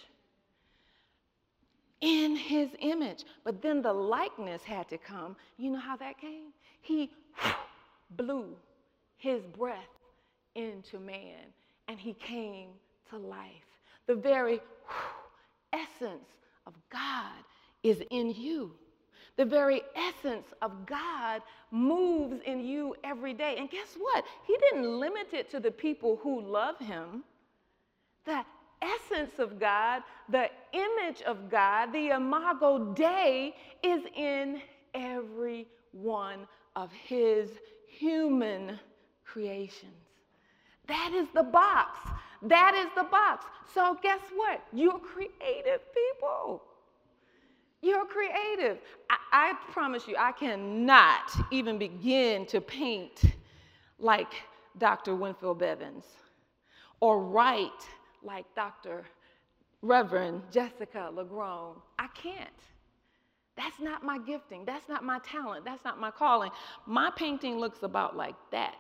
In 2.02 2.36
his 2.36 2.70
image. 2.80 3.26
But 3.44 3.62
then 3.62 3.82
the 3.82 3.94
likeness 3.94 4.64
had 4.64 4.88
to 4.90 4.98
come. 4.98 5.36
You 5.58 5.72
know 5.72 5.80
how 5.80 5.98
that 5.98 6.20
came? 6.20 6.54
He 6.82 7.12
blew 8.12 8.56
his 9.18 9.44
breath 9.46 9.78
into 10.56 11.00
man 11.00 11.46
and 11.88 12.00
he 12.00 12.14
came 12.14 12.70
to 13.10 13.18
life. 13.18 13.50
The 14.08 14.16
very 14.16 14.62
essence 15.74 16.30
of 16.66 16.74
God 16.90 17.34
is 17.84 18.02
in 18.12 18.32
you. 18.32 18.72
The 19.40 19.46
very 19.46 19.84
essence 19.96 20.48
of 20.62 20.86
God 20.86 21.42
moves 21.72 22.42
in 22.46 22.60
you 22.60 22.94
every 23.06 23.34
day. 23.34 23.56
And 23.58 23.72
guess 23.72 23.96
what? 23.98 24.26
He 24.46 24.58
didn't 24.58 25.00
limit 25.00 25.28
it 25.32 25.50
to 25.52 25.62
the 25.62 25.72
people 25.72 26.20
who 26.22 26.42
love 26.42 26.78
Him. 26.78 27.24
The 28.26 28.44
essence 28.82 29.40
of 29.40 29.58
God, 29.58 30.04
the 30.28 30.50
image 30.74 31.22
of 31.22 31.50
God, 31.50 31.94
the 31.94 32.10
imago 32.10 32.92
Dei 32.94 33.56
is 33.82 34.04
in 34.14 34.62
every 34.94 35.68
one 35.94 36.46
of 36.76 36.92
His 36.92 37.50
human 37.88 38.78
creations. 39.24 39.94
That 40.88 41.14
is 41.16 41.30
the 41.34 41.44
box. 41.44 41.98
That 42.42 42.76
is 42.76 42.90
the 42.94 43.08
box. 43.10 43.46
So, 43.74 43.98
guess 44.04 44.20
what? 44.36 44.66
You're 44.74 45.00
creative 45.00 45.80
people. 45.94 46.64
You're 47.82 48.06
creative. 48.06 48.80
I, 49.10 49.18
I, 49.32 49.54
promise 49.72 50.08
you, 50.08 50.16
I 50.18 50.32
cannot 50.34 51.32
even 51.52 51.78
begin 51.78 52.46
to 52.48 52.60
paint 52.60 53.22
like 54.00 54.34
Dr. 54.78 55.16
Winfield 55.16 55.60
Bevins 55.60 56.06
or 57.00 57.24
write 57.24 57.88
like 58.22 58.46
Dr. 58.56 59.06
Reverend 59.82 60.44
Jessica 60.52 61.10
LaGrone. 61.14 61.76
I 61.98 62.08
can't. 62.08 62.50
That's 63.56 63.80
not 63.80 64.04
my 64.04 64.18
gifting. 64.20 64.66
That's 64.66 64.88
not 64.88 65.04
my 65.04 65.20
talent. 65.20 65.66
That's 65.66 65.84
not 65.84 66.00
my 66.00 66.12
calling. 66.12 66.50
My 66.86 67.12
painting 67.16 67.60
looks 67.60 67.84
about 67.84 68.16
like 68.16 68.36
that. 68.52 68.76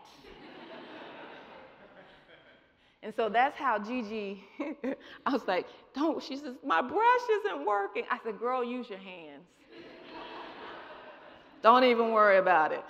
And 3.01 3.13
so 3.15 3.29
that's 3.29 3.57
how 3.57 3.79
Gigi, 3.79 4.43
I 5.25 5.31
was 5.31 5.47
like, 5.47 5.67
don't, 5.93 6.21
she 6.21 6.35
says, 6.35 6.55
my 6.65 6.81
brush 6.81 7.21
isn't 7.39 7.65
working. 7.65 8.03
I 8.11 8.19
said, 8.23 8.37
girl, 8.37 8.63
use 8.63 8.89
your 8.89 8.99
hands. 8.99 9.47
don't 11.63 11.85
even 11.85 12.11
worry 12.11 12.37
about 12.37 12.73
it. 12.73 12.83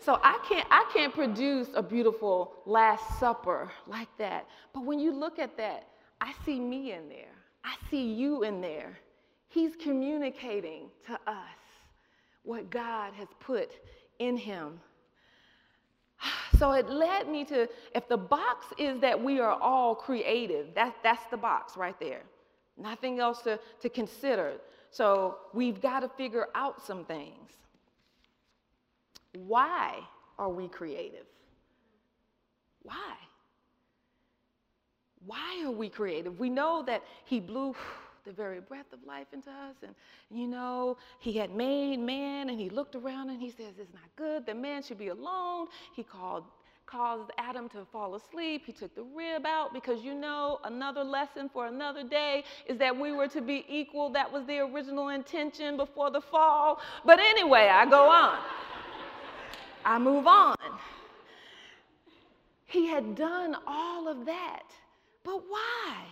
So 0.00 0.18
I 0.22 0.38
can't, 0.46 0.66
I 0.70 0.84
can't 0.92 1.14
produce 1.14 1.68
a 1.74 1.82
beautiful 1.82 2.52
Last 2.66 3.18
Supper 3.20 3.70
like 3.86 4.08
that. 4.18 4.46
But 4.72 4.84
when 4.84 4.98
you 4.98 5.12
look 5.12 5.38
at 5.38 5.56
that, 5.56 5.88
I 6.20 6.34
see 6.44 6.58
me 6.58 6.92
in 6.92 7.08
there. 7.08 7.32
I 7.64 7.76
see 7.90 8.12
you 8.12 8.42
in 8.42 8.60
there. 8.60 8.98
He's 9.48 9.76
communicating 9.76 10.90
to 11.06 11.14
us 11.26 11.58
what 12.42 12.70
God 12.70 13.14
has 13.14 13.28
put 13.40 13.70
in 14.18 14.36
him 14.36 14.80
so 16.58 16.72
it 16.72 16.88
led 16.88 17.28
me 17.28 17.44
to 17.46 17.68
if 17.94 18.08
the 18.08 18.16
box 18.16 18.66
is 18.78 19.00
that 19.00 19.22
we 19.22 19.40
are 19.40 19.58
all 19.60 19.94
creative, 19.94 20.74
that, 20.74 20.94
that's 21.02 21.24
the 21.30 21.36
box 21.36 21.76
right 21.76 21.98
there. 22.00 22.22
Nothing 22.76 23.20
else 23.20 23.42
to, 23.42 23.58
to 23.80 23.88
consider. 23.88 24.54
So 24.90 25.38
we've 25.52 25.80
got 25.80 26.00
to 26.00 26.08
figure 26.08 26.46
out 26.54 26.84
some 26.84 27.04
things. 27.04 27.52
Why 29.32 29.98
are 30.38 30.48
we 30.48 30.68
creative? 30.68 31.26
Why? 32.82 33.14
Why 35.26 35.62
are 35.64 35.70
we 35.70 35.88
creative? 35.88 36.38
We 36.38 36.50
know 36.50 36.82
that 36.86 37.02
He 37.24 37.40
blew 37.40 37.74
the 38.24 38.32
very 38.32 38.60
breath 38.60 38.92
of 38.92 38.98
life 39.06 39.26
into 39.32 39.50
us. 39.50 39.76
And, 39.82 39.94
you 40.30 40.46
know, 40.46 40.96
he 41.20 41.32
had 41.32 41.54
made 41.54 41.98
man 41.98 42.50
and 42.50 42.58
he 42.58 42.70
looked 42.70 42.94
around 42.94 43.30
and 43.30 43.40
he 43.40 43.50
says, 43.50 43.74
It's 43.78 43.92
not 43.92 44.08
good. 44.16 44.46
The 44.46 44.54
man 44.54 44.82
should 44.82 44.98
be 44.98 45.08
alone. 45.08 45.68
He 45.94 46.02
called 46.02 46.44
caused 46.86 47.30
Adam 47.38 47.68
to 47.70 47.84
fall 47.90 48.14
asleep. 48.14 48.62
He 48.66 48.72
took 48.72 48.94
the 48.94 49.02
rib 49.02 49.46
out 49.46 49.72
because 49.72 50.02
you 50.02 50.14
know 50.14 50.60
another 50.64 51.02
lesson 51.02 51.48
for 51.52 51.66
another 51.66 52.04
day 52.04 52.44
is 52.66 52.78
that 52.78 52.96
we 52.96 53.12
were 53.12 53.28
to 53.28 53.40
be 53.40 53.64
equal. 53.68 54.10
That 54.10 54.30
was 54.30 54.46
the 54.46 54.58
original 54.58 55.08
intention 55.08 55.76
before 55.76 56.10
the 56.10 56.20
fall. 56.20 56.80
But 57.04 57.20
anyway, 57.20 57.70
I 57.72 57.88
go 57.88 58.08
on. 58.08 58.38
I 59.84 59.98
move 59.98 60.26
on. 60.26 60.56
He 62.66 62.86
had 62.86 63.14
done 63.14 63.56
all 63.66 64.08
of 64.08 64.26
that. 64.26 64.64
But 65.24 65.42
why? 65.48 66.04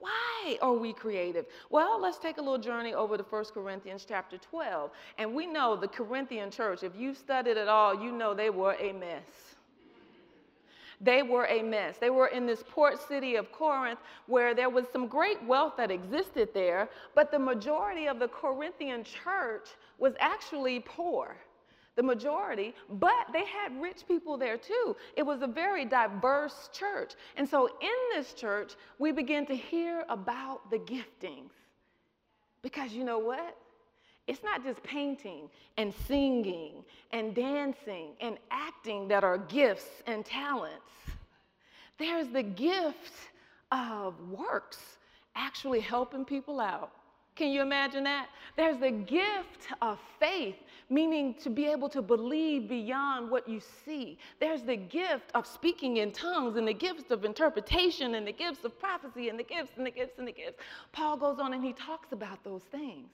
Why 0.00 0.58
are 0.62 0.72
we 0.72 0.92
creative? 0.92 1.46
Well, 1.68 2.00
let's 2.00 2.18
take 2.18 2.38
a 2.38 2.40
little 2.40 2.58
journey 2.58 2.94
over 2.94 3.16
to 3.16 3.22
1 3.22 3.44
Corinthians 3.54 4.06
chapter 4.08 4.38
12. 4.38 4.90
And 5.18 5.34
we 5.34 5.46
know 5.46 5.76
the 5.76 5.88
Corinthian 5.88 6.50
church, 6.50 6.82
if 6.82 6.92
you've 6.98 7.18
studied 7.18 7.56
at 7.58 7.68
all, 7.68 8.02
you 8.02 8.10
know 8.10 8.34
they 8.34 8.50
were 8.50 8.74
a 8.80 8.92
mess. 8.92 9.56
They 11.02 11.22
were 11.22 11.46
a 11.46 11.62
mess. 11.62 11.96
They 11.98 12.10
were 12.10 12.28
in 12.28 12.46
this 12.46 12.62
port 12.68 13.06
city 13.08 13.36
of 13.36 13.52
Corinth 13.52 14.00
where 14.26 14.54
there 14.54 14.68
was 14.68 14.86
some 14.92 15.06
great 15.06 15.42
wealth 15.44 15.74
that 15.76 15.90
existed 15.90 16.50
there, 16.52 16.88
but 17.14 17.30
the 17.30 17.38
majority 17.38 18.06
of 18.06 18.18
the 18.18 18.28
Corinthian 18.28 19.04
church 19.04 19.68
was 19.98 20.14
actually 20.18 20.80
poor 20.80 21.36
the 22.00 22.06
majority, 22.06 22.74
but 22.88 23.26
they 23.30 23.44
had 23.44 23.78
rich 23.78 24.08
people 24.08 24.38
there 24.38 24.56
too. 24.56 24.96
It 25.18 25.22
was 25.22 25.42
a 25.42 25.46
very 25.46 25.84
diverse 25.84 26.70
church. 26.72 27.12
And 27.36 27.46
so 27.46 27.66
in 27.66 27.98
this 28.14 28.32
church, 28.32 28.72
we 28.98 29.12
begin 29.12 29.44
to 29.46 29.54
hear 29.54 30.06
about 30.08 30.70
the 30.70 30.78
giftings. 30.78 31.52
Because 32.62 32.92
you 32.94 33.04
know 33.04 33.18
what? 33.18 33.54
It's 34.26 34.42
not 34.42 34.64
just 34.64 34.82
painting 34.82 35.50
and 35.76 35.92
singing 36.08 36.84
and 37.12 37.34
dancing 37.34 38.12
and 38.22 38.38
acting 38.50 39.06
that 39.08 39.22
are 39.22 39.36
gifts 39.36 40.02
and 40.06 40.24
talents. 40.24 40.94
There's 41.98 42.28
the 42.28 42.42
gift 42.42 43.12
of 43.72 44.14
works, 44.30 44.78
actually 45.36 45.80
helping 45.80 46.24
people 46.24 46.60
out 46.60 46.92
can 47.40 47.48
you 47.48 47.62
imagine 47.62 48.04
that? 48.04 48.28
There's 48.54 48.78
the 48.78 48.90
gift 48.90 49.68
of 49.80 49.98
faith, 50.18 50.56
meaning 50.90 51.34
to 51.34 51.48
be 51.48 51.66
able 51.66 51.88
to 51.88 52.02
believe 52.02 52.68
beyond 52.68 53.30
what 53.30 53.48
you 53.48 53.60
see. 53.84 54.18
There's 54.40 54.62
the 54.62 54.76
gift 54.76 55.30
of 55.34 55.46
speaking 55.46 55.98
in 55.98 56.12
tongues, 56.12 56.56
and 56.56 56.66
the 56.66 56.74
gifts 56.74 57.10
of 57.10 57.24
interpretation, 57.24 58.16
and 58.16 58.26
the 58.26 58.32
gifts 58.32 58.64
of 58.64 58.78
prophecy, 58.78 59.28
and 59.28 59.38
the 59.38 59.44
gifts, 59.44 59.72
and 59.76 59.86
the 59.86 59.90
gifts, 59.90 60.18
and 60.18 60.26
the 60.26 60.32
gifts. 60.32 60.58
Paul 60.92 61.16
goes 61.16 61.38
on 61.38 61.54
and 61.54 61.64
he 61.64 61.72
talks 61.72 62.12
about 62.12 62.42
those 62.44 62.62
things. 62.64 63.08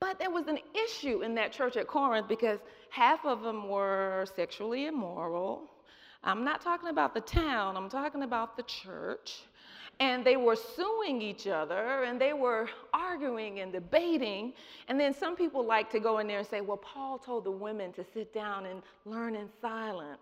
But 0.00 0.18
there 0.18 0.30
was 0.30 0.48
an 0.48 0.58
issue 0.74 1.22
in 1.22 1.36
that 1.36 1.52
church 1.52 1.76
at 1.76 1.86
Corinth 1.86 2.26
because 2.26 2.58
half 2.90 3.24
of 3.24 3.42
them 3.42 3.68
were 3.68 4.26
sexually 4.34 4.86
immoral. 4.86 5.70
I'm 6.24 6.44
not 6.44 6.60
talking 6.60 6.88
about 6.88 7.14
the 7.14 7.20
town, 7.20 7.76
I'm 7.76 7.88
talking 7.88 8.22
about 8.22 8.56
the 8.56 8.64
church. 8.64 9.42
And 10.00 10.24
they 10.24 10.36
were 10.36 10.56
suing 10.56 11.22
each 11.22 11.46
other 11.46 12.04
and 12.04 12.20
they 12.20 12.32
were 12.32 12.68
arguing 12.92 13.60
and 13.60 13.72
debating. 13.72 14.52
And 14.88 14.98
then 14.98 15.14
some 15.14 15.36
people 15.36 15.64
like 15.64 15.90
to 15.92 16.00
go 16.00 16.18
in 16.18 16.26
there 16.26 16.38
and 16.38 16.46
say, 16.46 16.60
well, 16.60 16.78
Paul 16.78 17.18
told 17.18 17.44
the 17.44 17.50
women 17.50 17.92
to 17.92 18.04
sit 18.12 18.34
down 18.34 18.66
and 18.66 18.82
learn 19.04 19.36
in 19.36 19.48
silence. 19.60 20.18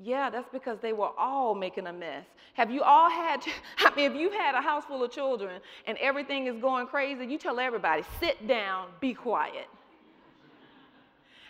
Yeah, 0.00 0.30
that's 0.30 0.48
because 0.52 0.78
they 0.80 0.92
were 0.92 1.10
all 1.18 1.56
making 1.56 1.88
a 1.88 1.92
mess. 1.92 2.24
Have 2.54 2.70
you 2.70 2.82
all 2.82 3.10
had, 3.10 3.44
I 3.78 3.92
mean, 3.96 4.12
if 4.12 4.16
you've 4.16 4.32
had 4.32 4.54
a 4.54 4.60
house 4.60 4.84
full 4.84 5.02
of 5.02 5.10
children 5.10 5.60
and 5.86 5.98
everything 5.98 6.46
is 6.46 6.56
going 6.60 6.86
crazy, 6.86 7.26
you 7.26 7.38
tell 7.38 7.58
everybody, 7.58 8.04
sit 8.20 8.46
down, 8.46 8.88
be 9.00 9.14
quiet. 9.14 9.66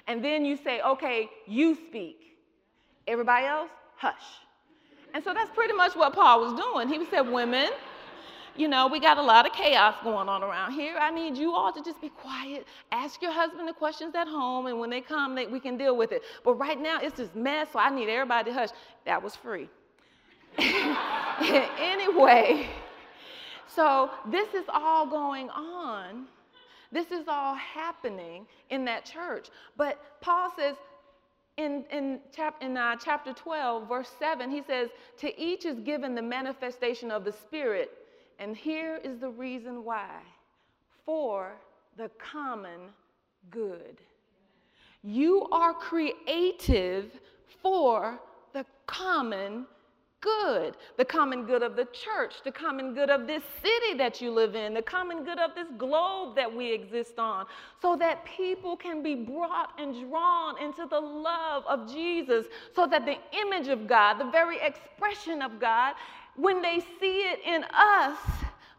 And 0.07 0.25
then 0.25 0.47
you 0.47 0.57
say, 0.57 0.81
okay, 0.81 1.29
you 1.47 1.75
speak. 1.75 2.39
Everybody 3.07 3.45
else, 3.47 3.71
hush. 3.97 4.15
And 5.15 5.25
so 5.25 5.35
that's 5.35 5.51
pretty 5.55 5.75
much 5.75 5.97
what 5.97 6.13
Paul 6.13 6.41
was 6.41 6.55
doing. 6.55 6.89
He 6.89 7.05
said, 7.11 7.23
Women, 7.23 7.71
you 8.57 8.69
know, 8.69 8.89
we 8.89 8.99
got 8.99 9.19
a 9.19 9.23
lot 9.23 9.47
of 9.47 9.53
chaos 9.53 9.95
going 10.03 10.29
on 10.29 10.43
around 10.43 10.73
here. 10.73 10.97
I 11.01 11.11
need 11.11 11.37
you 11.37 11.55
all 11.55 11.73
to 11.73 11.83
just 11.83 12.01
be 12.01 12.09
quiet. 12.09 12.67
Ask 12.91 13.23
your 13.23 13.31
husband 13.31 13.69
the 13.69 13.73
questions 13.73 14.15
at 14.17 14.27
home, 14.27 14.67
and 14.67 14.81
when 14.81 14.91
they 14.91 15.01
come, 15.01 15.35
they, 15.35 15.47
we 15.47 15.61
can 15.61 15.77
deal 15.77 15.97
with 15.97 16.13
it. 16.13 16.23
But 16.45 16.55
right 16.55 16.81
now, 16.81 16.99
it's 17.01 17.17
this 17.17 17.35
mess, 17.35 17.69
so 17.73 17.79
I 17.79 17.89
need 17.89 18.09
everybody 18.09 18.51
to 18.51 18.55
hush. 18.55 18.71
That 19.07 19.23
was 19.23 19.37
free. 19.37 19.69
anyway, 20.59 22.69
so 23.69 24.11
this 24.29 24.53
is 24.55 24.65
all 24.69 25.07
going 25.07 25.49
on. 25.51 26.27
This 26.91 27.13
is 27.13 27.29
all 27.29 27.55
happening 27.55 28.47
in 28.71 28.85
that 28.87 29.05
church. 29.05 29.51
But 29.77 30.21
Paul 30.21 30.51
says, 30.57 30.75
in, 31.59 31.85
in, 31.91 32.21
chap, 32.35 32.55
in 32.63 32.77
uh, 32.77 32.97
chapter 32.97 33.33
12, 33.35 33.89
verse 33.89 34.11
7, 34.19 34.49
he 34.51 34.63
says, 34.67 34.89
To 35.19 35.41
each 35.41 35.67
is 35.67 35.81
given 35.81 36.15
the 36.15 36.23
manifestation 36.23 37.11
of 37.11 37.25
the 37.25 37.33
Spirit. 37.33 37.91
And 38.39 38.57
here 38.57 39.01
is 39.03 39.19
the 39.19 39.29
reason 39.29 39.85
why 39.85 40.09
for 41.05 41.57
the 41.97 42.11
common 42.19 42.81
good. 43.51 43.99
You 45.03 45.49
are 45.51 45.75
creative 45.75 47.11
for 47.61 48.21
the 48.53 48.65
common 48.87 49.67
good 50.21 50.77
the 50.97 51.05
common 51.05 51.45
good 51.45 51.63
of 51.63 51.77
the 51.77 51.87
church, 51.87 52.35
the 52.45 52.53
common 52.53 52.95
good 52.95 53.11
of 53.11 53.27
this 53.27 53.43
city 53.63 53.97
that 53.97 54.21
you 54.21 54.31
live 54.31 54.55
in, 54.55 54.75
the 54.75 54.83
common 54.83 55.25
good 55.25 55.39
of 55.39 55.55
this 55.55 55.69
globe 55.77 56.35
that 56.37 56.53
we 56.55 56.73
exist 56.73 57.19
on, 57.19 57.47
so 57.81 57.97
that 57.97 58.25
people 58.25 58.77
can 58.77 59.03
be 59.03 59.15
brought 59.15 59.71
and 59.79 60.09
drawn 60.09 60.61
into 60.63 60.87
the 60.87 61.01
love 61.01 61.65
of 61.67 61.91
Jesus, 61.93 62.47
so 62.75 62.87
that 62.87 63.07
the 63.07 63.17
image 63.41 63.69
of 63.69 63.87
God, 63.87 64.15
the 64.19 64.31
very 64.31 64.59
expression 64.61 65.43
of 65.43 65.61
God, 65.61 65.95
when 66.37 66.63
they 66.63 66.81
see 67.01 67.21
it 67.21 67.41
in 67.47 67.65
us, 67.75 68.19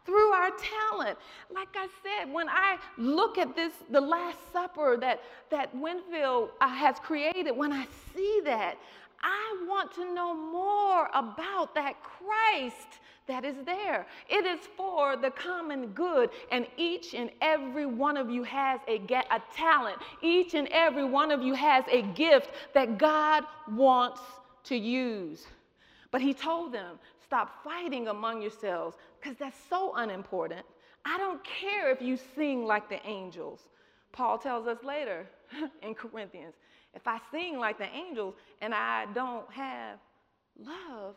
through 0.06 0.30
our 0.32 0.50
talent. 0.90 1.16
Like 1.54 1.68
I 1.76 1.86
said, 2.02 2.32
when 2.32 2.48
I 2.48 2.78
look 2.98 3.38
at 3.38 3.54
this, 3.54 3.72
the 3.90 4.00
Last 4.00 4.38
Supper 4.52 4.96
that, 5.00 5.20
that 5.50 5.74
Winfield 5.76 6.50
uh, 6.60 6.68
has 6.68 6.96
created, 6.98 7.56
when 7.56 7.72
I 7.72 7.86
see 8.14 8.40
that, 8.44 8.76
I 9.22 9.64
want 9.68 9.92
to 9.94 10.14
know 10.14 10.34
more 10.34 11.08
about 11.14 11.74
that 11.74 11.96
Christ 12.02 13.00
that 13.26 13.44
is 13.44 13.56
there. 13.64 14.06
It 14.28 14.44
is 14.44 14.60
for 14.76 15.16
the 15.16 15.30
common 15.30 15.88
good, 15.88 16.30
and 16.50 16.66
each 16.76 17.14
and 17.14 17.30
every 17.40 17.86
one 17.86 18.16
of 18.16 18.28
you 18.28 18.42
has 18.42 18.80
a, 18.88 18.96
a 19.30 19.42
talent. 19.54 19.98
Each 20.20 20.54
and 20.54 20.68
every 20.68 21.04
one 21.04 21.30
of 21.30 21.42
you 21.42 21.54
has 21.54 21.84
a 21.90 22.02
gift 22.02 22.50
that 22.74 22.98
God 22.98 23.44
wants 23.70 24.20
to 24.64 24.76
use. 24.76 25.46
But 26.10 26.20
he 26.20 26.34
told 26.34 26.72
them, 26.72 26.98
stop 27.24 27.62
fighting 27.62 28.08
among 28.08 28.42
yourselves 28.42 28.96
because 29.20 29.36
that's 29.38 29.58
so 29.68 29.94
unimportant. 29.94 30.66
I 31.04 31.16
don't 31.18 31.42
care 31.44 31.90
if 31.90 32.02
you 32.02 32.18
sing 32.34 32.64
like 32.64 32.88
the 32.88 33.04
angels. 33.06 33.60
Paul 34.12 34.38
tells 34.38 34.66
us 34.66 34.78
later 34.82 35.26
in 35.82 35.94
Corinthians 35.94 36.54
if 36.94 37.06
I 37.06 37.18
sing 37.30 37.58
like 37.58 37.78
the 37.78 37.88
angels 37.88 38.34
and 38.60 38.74
I 38.74 39.06
don't 39.14 39.50
have 39.52 39.98
love, 40.58 41.14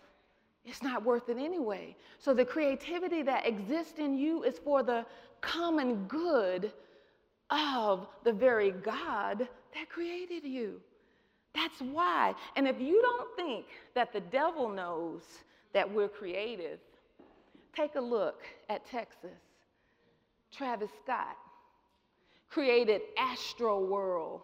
it's 0.65 0.83
not 0.83 1.03
worth 1.03 1.29
it 1.29 1.37
anyway. 1.37 1.95
So 2.19 2.33
the 2.33 2.45
creativity 2.45 3.21
that 3.23 3.45
exists 3.45 3.99
in 3.99 4.17
you 4.17 4.43
is 4.43 4.59
for 4.59 4.83
the 4.83 5.05
common 5.41 6.05
good 6.05 6.71
of 7.49 8.07
the 8.23 8.31
very 8.31 8.71
God 8.71 9.39
that 9.39 9.89
created 9.89 10.43
you. 10.43 10.79
That's 11.53 11.79
why. 11.81 12.33
And 12.55 12.67
if 12.67 12.79
you 12.79 13.01
don't 13.01 13.35
think 13.35 13.65
that 13.93 14.13
the 14.13 14.21
devil 14.21 14.69
knows 14.69 15.21
that 15.73 15.91
we're 15.91 16.07
creative, 16.07 16.79
take 17.75 17.95
a 17.95 18.01
look 18.01 18.43
at 18.69 18.85
Texas. 18.85 19.29
Travis 20.51 20.89
Scott 21.03 21.35
created 22.49 23.01
Astro 23.17 23.83
World 23.83 24.41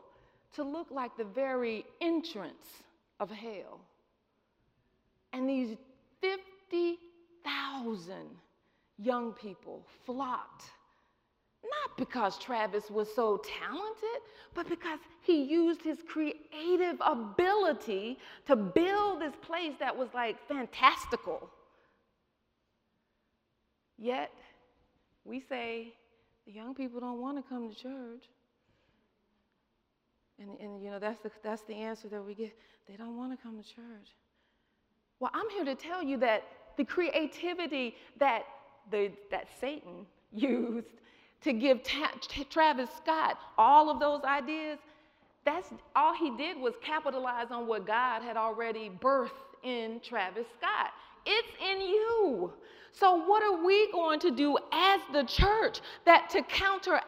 to 0.56 0.64
look 0.64 0.88
like 0.92 1.16
the 1.18 1.24
very 1.24 1.86
entrance 2.02 2.84
of 3.20 3.30
hell. 3.30 3.82
And 5.34 5.48
these 5.48 5.78
50,000 6.22 8.16
young 8.98 9.34
people 9.34 9.86
flocked, 10.06 10.64
not 11.64 11.98
because 11.98 12.38
Travis 12.38 12.90
was 12.90 13.08
so 13.16 13.42
talented, 13.62 14.22
but 14.56 14.68
because 14.68 15.00
he 15.22 15.44
used 15.44 15.82
his 15.82 16.00
creative 16.08 16.98
ability 17.06 18.18
to 18.48 18.56
build 18.56 19.22
this 19.22 19.36
place 19.42 19.74
that 19.80 19.96
was 19.96 20.10
like 20.14 20.38
fantastical. 20.48 21.50
Yet, 23.98 24.32
we 25.26 25.42
say 25.42 25.94
the 26.46 26.54
young 26.54 26.74
people 26.74 27.00
don't 27.00 27.22
want 27.22 27.38
to 27.38 27.44
come 27.48 27.70
to 27.70 27.76
church. 27.76 28.24
And, 30.40 30.50
and 30.60 30.82
you 30.84 30.90
know, 30.90 31.00
that's 31.00 31.20
the, 31.20 31.32
that's 31.44 31.64
the 31.64 31.76
answer 31.76 32.08
that 32.10 32.26
we 32.26 32.34
get. 32.34 32.58
They 32.88 32.96
don't 32.96 33.18
want 33.18 33.38
to 33.38 33.42
come 33.42 33.62
to 33.62 33.68
church. 33.68 34.16
Well, 35.20 35.32
I'm 35.34 35.50
here 35.50 35.66
to 35.66 35.76
tell 35.76 36.02
you 36.02 36.18
that 36.18 36.44
the 36.78 36.86
creativity 36.86 37.96
that, 38.20 38.44
the, 38.90 39.12
that 39.32 39.48
Satan 39.60 40.06
used 40.32 40.88
to 41.42 41.54
give 41.54 41.84
Ta- 41.84 42.14
Travis 42.50 42.90
Scott 42.98 43.38
all 43.58 43.90
of 43.90 44.00
those 44.00 44.24
ideas, 44.24 44.80
that's 45.46 45.70
all 45.96 46.14
he 46.14 46.36
did 46.38 46.58
was 46.58 46.74
capitalize 46.82 47.48
on 47.52 47.68
what 47.68 47.86
God 47.86 48.22
had 48.22 48.38
already 48.38 48.92
birthed 49.02 49.30
in 49.64 50.00
Travis 50.04 50.46
Scott. 50.58 50.92
It's 51.26 51.48
in 51.62 51.82
you. 51.82 52.54
So, 52.92 53.16
what 53.26 53.44
are 53.44 53.64
we 53.64 53.92
going 53.92 54.20
to 54.22 54.32
do 54.32 54.58
as 54.72 55.00
the 55.14 55.24
church 55.24 55.82
that 56.06 56.30
to 56.32 56.42
counteract 56.44 56.99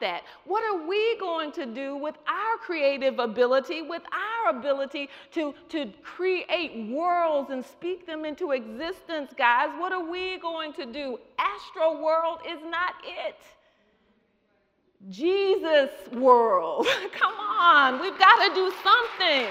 that? 0.00 0.22
What 0.44 0.64
are 0.64 0.86
we 0.86 1.18
going 1.18 1.52
to 1.52 1.66
do 1.66 1.96
with 1.96 2.16
our 2.26 2.58
creative 2.58 3.18
ability, 3.18 3.82
with 3.82 4.02
our 4.12 4.56
ability 4.56 5.08
to, 5.32 5.54
to 5.70 5.90
create 6.02 6.88
worlds 6.90 7.50
and 7.50 7.64
speak 7.64 8.06
them 8.06 8.24
into 8.24 8.52
existence, 8.52 9.32
guys? 9.36 9.68
What 9.78 9.92
are 9.92 10.04
we 10.08 10.38
going 10.38 10.72
to 10.74 10.86
do? 10.86 11.18
Astro 11.38 12.02
World 12.02 12.40
is 12.48 12.60
not 12.64 12.94
it. 13.04 13.36
Jesus 15.10 15.90
world. 16.12 16.86
Come 17.12 17.34
on, 17.34 18.00
we've 18.00 18.18
got 18.18 18.48
to 18.48 18.54
do 18.54 18.72
something. 18.82 19.48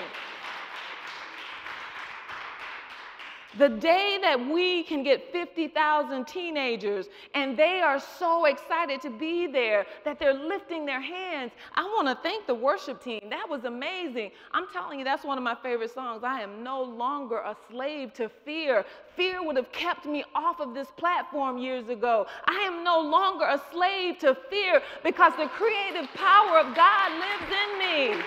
The 3.57 3.69
day 3.69 4.19
that 4.21 4.39
we 4.39 4.83
can 4.83 5.03
get 5.03 5.31
50,000 5.31 6.25
teenagers 6.27 7.07
and 7.33 7.57
they 7.57 7.81
are 7.81 7.99
so 7.99 8.45
excited 8.45 9.01
to 9.01 9.09
be 9.09 9.47
there 9.47 9.85
that 10.05 10.19
they're 10.19 10.33
lifting 10.33 10.85
their 10.85 11.01
hands. 11.01 11.51
I 11.73 11.83
want 11.83 12.07
to 12.07 12.15
thank 12.21 12.45
the 12.45 12.53
worship 12.53 13.03
team. 13.03 13.21
That 13.29 13.49
was 13.49 13.63
amazing. 13.63 14.31
I'm 14.51 14.67
telling 14.71 14.99
you, 14.99 15.05
that's 15.05 15.23
one 15.23 15.37
of 15.37 15.43
my 15.43 15.55
favorite 15.55 15.91
songs. 15.91 16.23
I 16.23 16.41
am 16.41 16.63
no 16.63 16.83
longer 16.83 17.37
a 17.37 17.55
slave 17.69 18.13
to 18.15 18.29
fear. 18.45 18.85
Fear 19.15 19.43
would 19.43 19.55
have 19.55 19.71
kept 19.71 20.05
me 20.05 20.23
off 20.35 20.59
of 20.59 20.75
this 20.75 20.89
platform 20.97 21.57
years 21.57 21.89
ago. 21.89 22.27
I 22.45 22.59
am 22.59 22.83
no 22.83 22.99
longer 22.99 23.45
a 23.45 23.61
slave 23.71 24.19
to 24.19 24.37
fear 24.49 24.81
because 25.03 25.33
the 25.37 25.47
creative 25.47 26.07
power 26.13 26.59
of 26.59 26.75
God 26.75 27.11
lives 27.11 27.51
in 27.51 27.79
me 27.79 28.23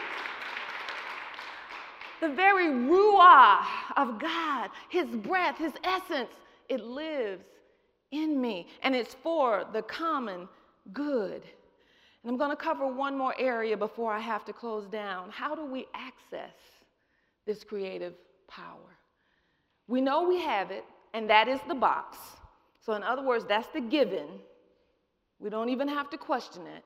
the 2.20 2.28
very 2.28 2.68
ruah 2.68 3.64
of 3.96 4.18
God, 4.18 4.70
His 4.88 5.06
breath, 5.08 5.58
His 5.58 5.72
essence, 5.84 6.30
it 6.68 6.80
lives 6.80 7.44
in 8.10 8.40
me. 8.40 8.68
And 8.82 8.94
it's 8.94 9.14
for 9.22 9.64
the 9.72 9.82
common 9.82 10.48
good. 10.92 11.42
And 12.22 12.30
I'm 12.30 12.36
going 12.36 12.50
to 12.50 12.56
cover 12.56 12.86
one 12.86 13.16
more 13.16 13.34
area 13.38 13.76
before 13.76 14.12
I 14.12 14.20
have 14.20 14.44
to 14.46 14.52
close 14.52 14.86
down. 14.86 15.30
How 15.30 15.54
do 15.54 15.64
we 15.64 15.86
access 15.94 16.54
this 17.46 17.64
creative 17.64 18.14
power? 18.48 18.98
We 19.88 20.00
know 20.00 20.28
we 20.28 20.40
have 20.40 20.70
it, 20.70 20.84
and 21.14 21.28
that 21.30 21.48
is 21.48 21.60
the 21.66 21.74
box. 21.74 22.18
So, 22.84 22.92
in 22.94 23.02
other 23.02 23.22
words, 23.22 23.44
that's 23.46 23.68
the 23.68 23.80
given. 23.80 24.26
We 25.38 25.50
don't 25.50 25.70
even 25.70 25.88
have 25.88 26.10
to 26.10 26.18
question 26.18 26.62
it. 26.66 26.84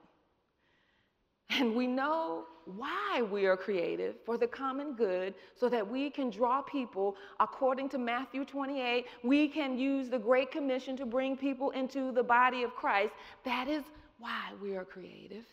And 1.50 1.74
we 1.74 1.86
know 1.86 2.44
why 2.64 3.22
we 3.30 3.46
are 3.46 3.56
creative 3.56 4.16
for 4.24 4.38
the 4.38 4.46
common 4.46 4.94
good 4.94 5.34
so 5.54 5.68
that 5.68 5.86
we 5.86 6.10
can 6.10 6.30
draw 6.30 6.62
people 6.62 7.16
according 7.40 7.88
to 7.90 7.98
Matthew 7.98 8.44
28. 8.44 9.06
We 9.22 9.48
can 9.48 9.78
use 9.78 10.08
the 10.08 10.18
Great 10.18 10.50
Commission 10.50 10.96
to 10.96 11.06
bring 11.06 11.36
people 11.36 11.70
into 11.70 12.12
the 12.12 12.22
body 12.22 12.62
of 12.62 12.74
Christ. 12.74 13.12
That 13.44 13.68
is 13.68 13.84
why 14.18 14.52
we 14.62 14.76
are 14.76 14.84
creative. 14.84 15.44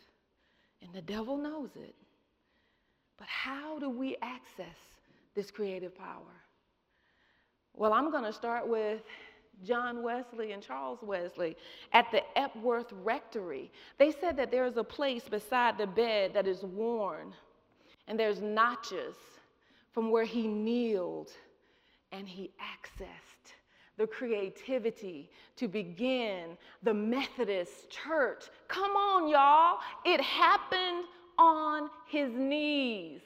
And 0.81 0.93
the 0.93 1.01
devil 1.01 1.37
knows 1.37 1.69
it. 1.75 1.95
But 3.17 3.27
how 3.27 3.77
do 3.77 3.89
we 3.89 4.15
access 4.21 4.77
this 5.35 5.51
creative 5.51 5.95
power? 5.95 6.41
Well, 7.75 7.93
I'm 7.93 8.11
going 8.11 8.23
to 8.23 8.33
start 8.33 8.67
with 8.67 9.01
John 9.65 10.03
Wesley 10.03 10.51
and 10.51 10.61
Charles 10.61 10.99
Wesley 11.01 11.55
at 11.93 12.11
the 12.11 12.21
Epworth 12.37 12.91
Rectory. 13.03 13.71
They 13.97 14.11
said 14.11 14.37
that 14.37 14.51
there 14.51 14.65
is 14.65 14.77
a 14.77 14.83
place 14.83 15.23
beside 15.29 15.77
the 15.77 15.87
bed 15.87 16.33
that 16.33 16.47
is 16.47 16.63
worn, 16.63 17.33
and 18.07 18.19
there's 18.19 18.41
notches 18.41 19.15
from 19.91 20.11
where 20.11 20.25
he 20.25 20.47
kneeled 20.47 21.31
and 22.11 22.27
he 22.27 22.51
accessed 22.59 23.53
the 23.97 24.07
creativity 24.07 25.29
to 25.55 25.67
begin 25.67 26.57
the 26.81 26.93
Methodist 26.93 27.89
church. 27.89 28.45
Come 28.67 28.95
on, 28.95 29.29
y'all. 29.29 29.79
It 30.05 30.21
happened 30.21 31.05
on 31.37 31.89
his 32.07 32.31
knees. 32.33 33.21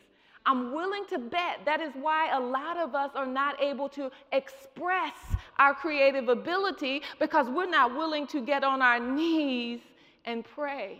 I'm 0.45 0.73
willing 0.73 1.05
to 1.09 1.17
bet 1.17 1.59
that 1.65 1.81
is 1.81 1.91
why 1.99 2.35
a 2.35 2.39
lot 2.39 2.77
of 2.77 2.93
us 2.93 3.11
are 3.15 3.25
not 3.25 3.61
able 3.61 3.89
to 3.89 4.11
express 4.31 5.13
our 5.57 5.73
creative 5.73 6.29
ability 6.29 7.01
because 7.19 7.47
we're 7.49 7.69
not 7.69 7.95
willing 7.95 8.27
to 8.27 8.41
get 8.41 8.63
on 8.63 8.81
our 8.81 8.99
knees 8.99 9.79
and 10.25 10.43
pray. 10.43 10.99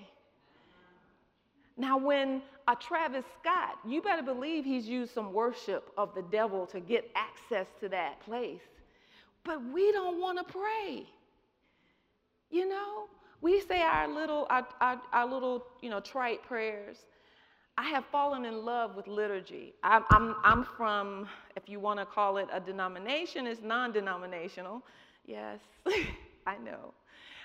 Now, 1.78 1.98
when 1.98 2.42
a 2.68 2.76
Travis 2.76 3.26
Scott, 3.42 3.78
you 3.86 4.02
better 4.02 4.24
believe 4.24 4.64
he's 4.64 4.88
used 4.88 5.14
some 5.14 5.34
worship 5.34 5.92
of 5.98 6.16
the 6.16 6.24
devil 6.24 6.66
to 6.68 6.80
get 6.80 7.10
access 7.16 7.68
to 7.82 7.90
that 7.90 8.20
place. 8.22 8.62
But 9.44 9.62
we 9.74 9.92
don't 9.92 10.20
want 10.20 10.38
to 10.40 10.52
pray. 10.52 11.06
You 12.50 12.68
know, 12.70 13.08
we 13.42 13.62
say 13.62 13.82
our 13.82 14.08
little, 14.08 14.48
our, 14.50 14.66
our, 14.82 15.02
our 15.12 15.26
little, 15.28 15.66
you 15.82 15.90
know, 15.90 16.00
trite 16.00 16.44
prayers. 16.44 16.98
I 17.78 17.90
have 17.90 18.06
fallen 18.06 18.46
in 18.46 18.64
love 18.64 18.96
with 18.96 19.08
liturgy. 19.08 19.74
I'm, 19.84 20.04
I'm, 20.10 20.36
I'm 20.44 20.64
from, 20.78 21.28
if 21.58 21.68
you 21.68 21.80
want 21.80 22.00
to 22.00 22.06
call 22.06 22.38
it 22.38 22.48
a 22.54 22.60
denomination, 22.60 23.48
it's 23.48 23.62
non 23.62 23.92
denominational. 23.92 24.82
Yes, 25.26 25.60
I 26.48 26.58
know. 26.58 26.94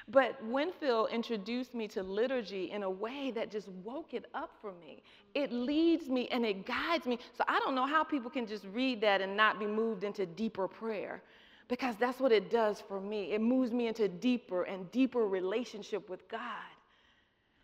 But 0.09 0.45
Winfield 0.45 1.11
introduced 1.13 1.75
me 1.75 1.87
to 1.89 2.03
liturgy 2.03 2.71
in 2.71 2.83
a 2.83 2.91
way 2.91 3.31
that 3.33 3.51
just 3.51 3.69
woke 3.85 4.15
it 4.15 4.27
up 4.35 4.51
for 4.61 4.73
me. 4.81 5.03
It 5.35 5.53
leads 5.53 6.09
me 6.09 6.29
and 6.29 6.45
it 6.45 6.67
guides 6.67 7.07
me. 7.07 7.19
So 7.37 7.45
I 7.47 7.59
don't 7.61 7.75
know 7.75 7.87
how 7.87 8.03
people 8.03 8.31
can 8.31 8.47
just 8.47 8.65
read 8.73 9.01
that 9.03 9.21
and 9.21 9.37
not 9.37 9.59
be 9.61 9.67
moved 9.67 10.03
into 10.03 10.27
deeper 10.27 10.67
prayer 10.67 11.23
because 11.69 11.95
that's 11.97 12.19
what 12.19 12.33
it 12.33 12.51
does 12.51 12.81
for 12.81 13.01
me. 13.01 13.33
It 13.33 13.41
moves 13.41 13.71
me 13.71 13.87
into 13.87 14.09
deeper 14.09 14.65
and 14.65 14.91
deeper 14.91 15.27
relationship 15.27 16.09
with 16.11 16.29
God. 16.29 16.41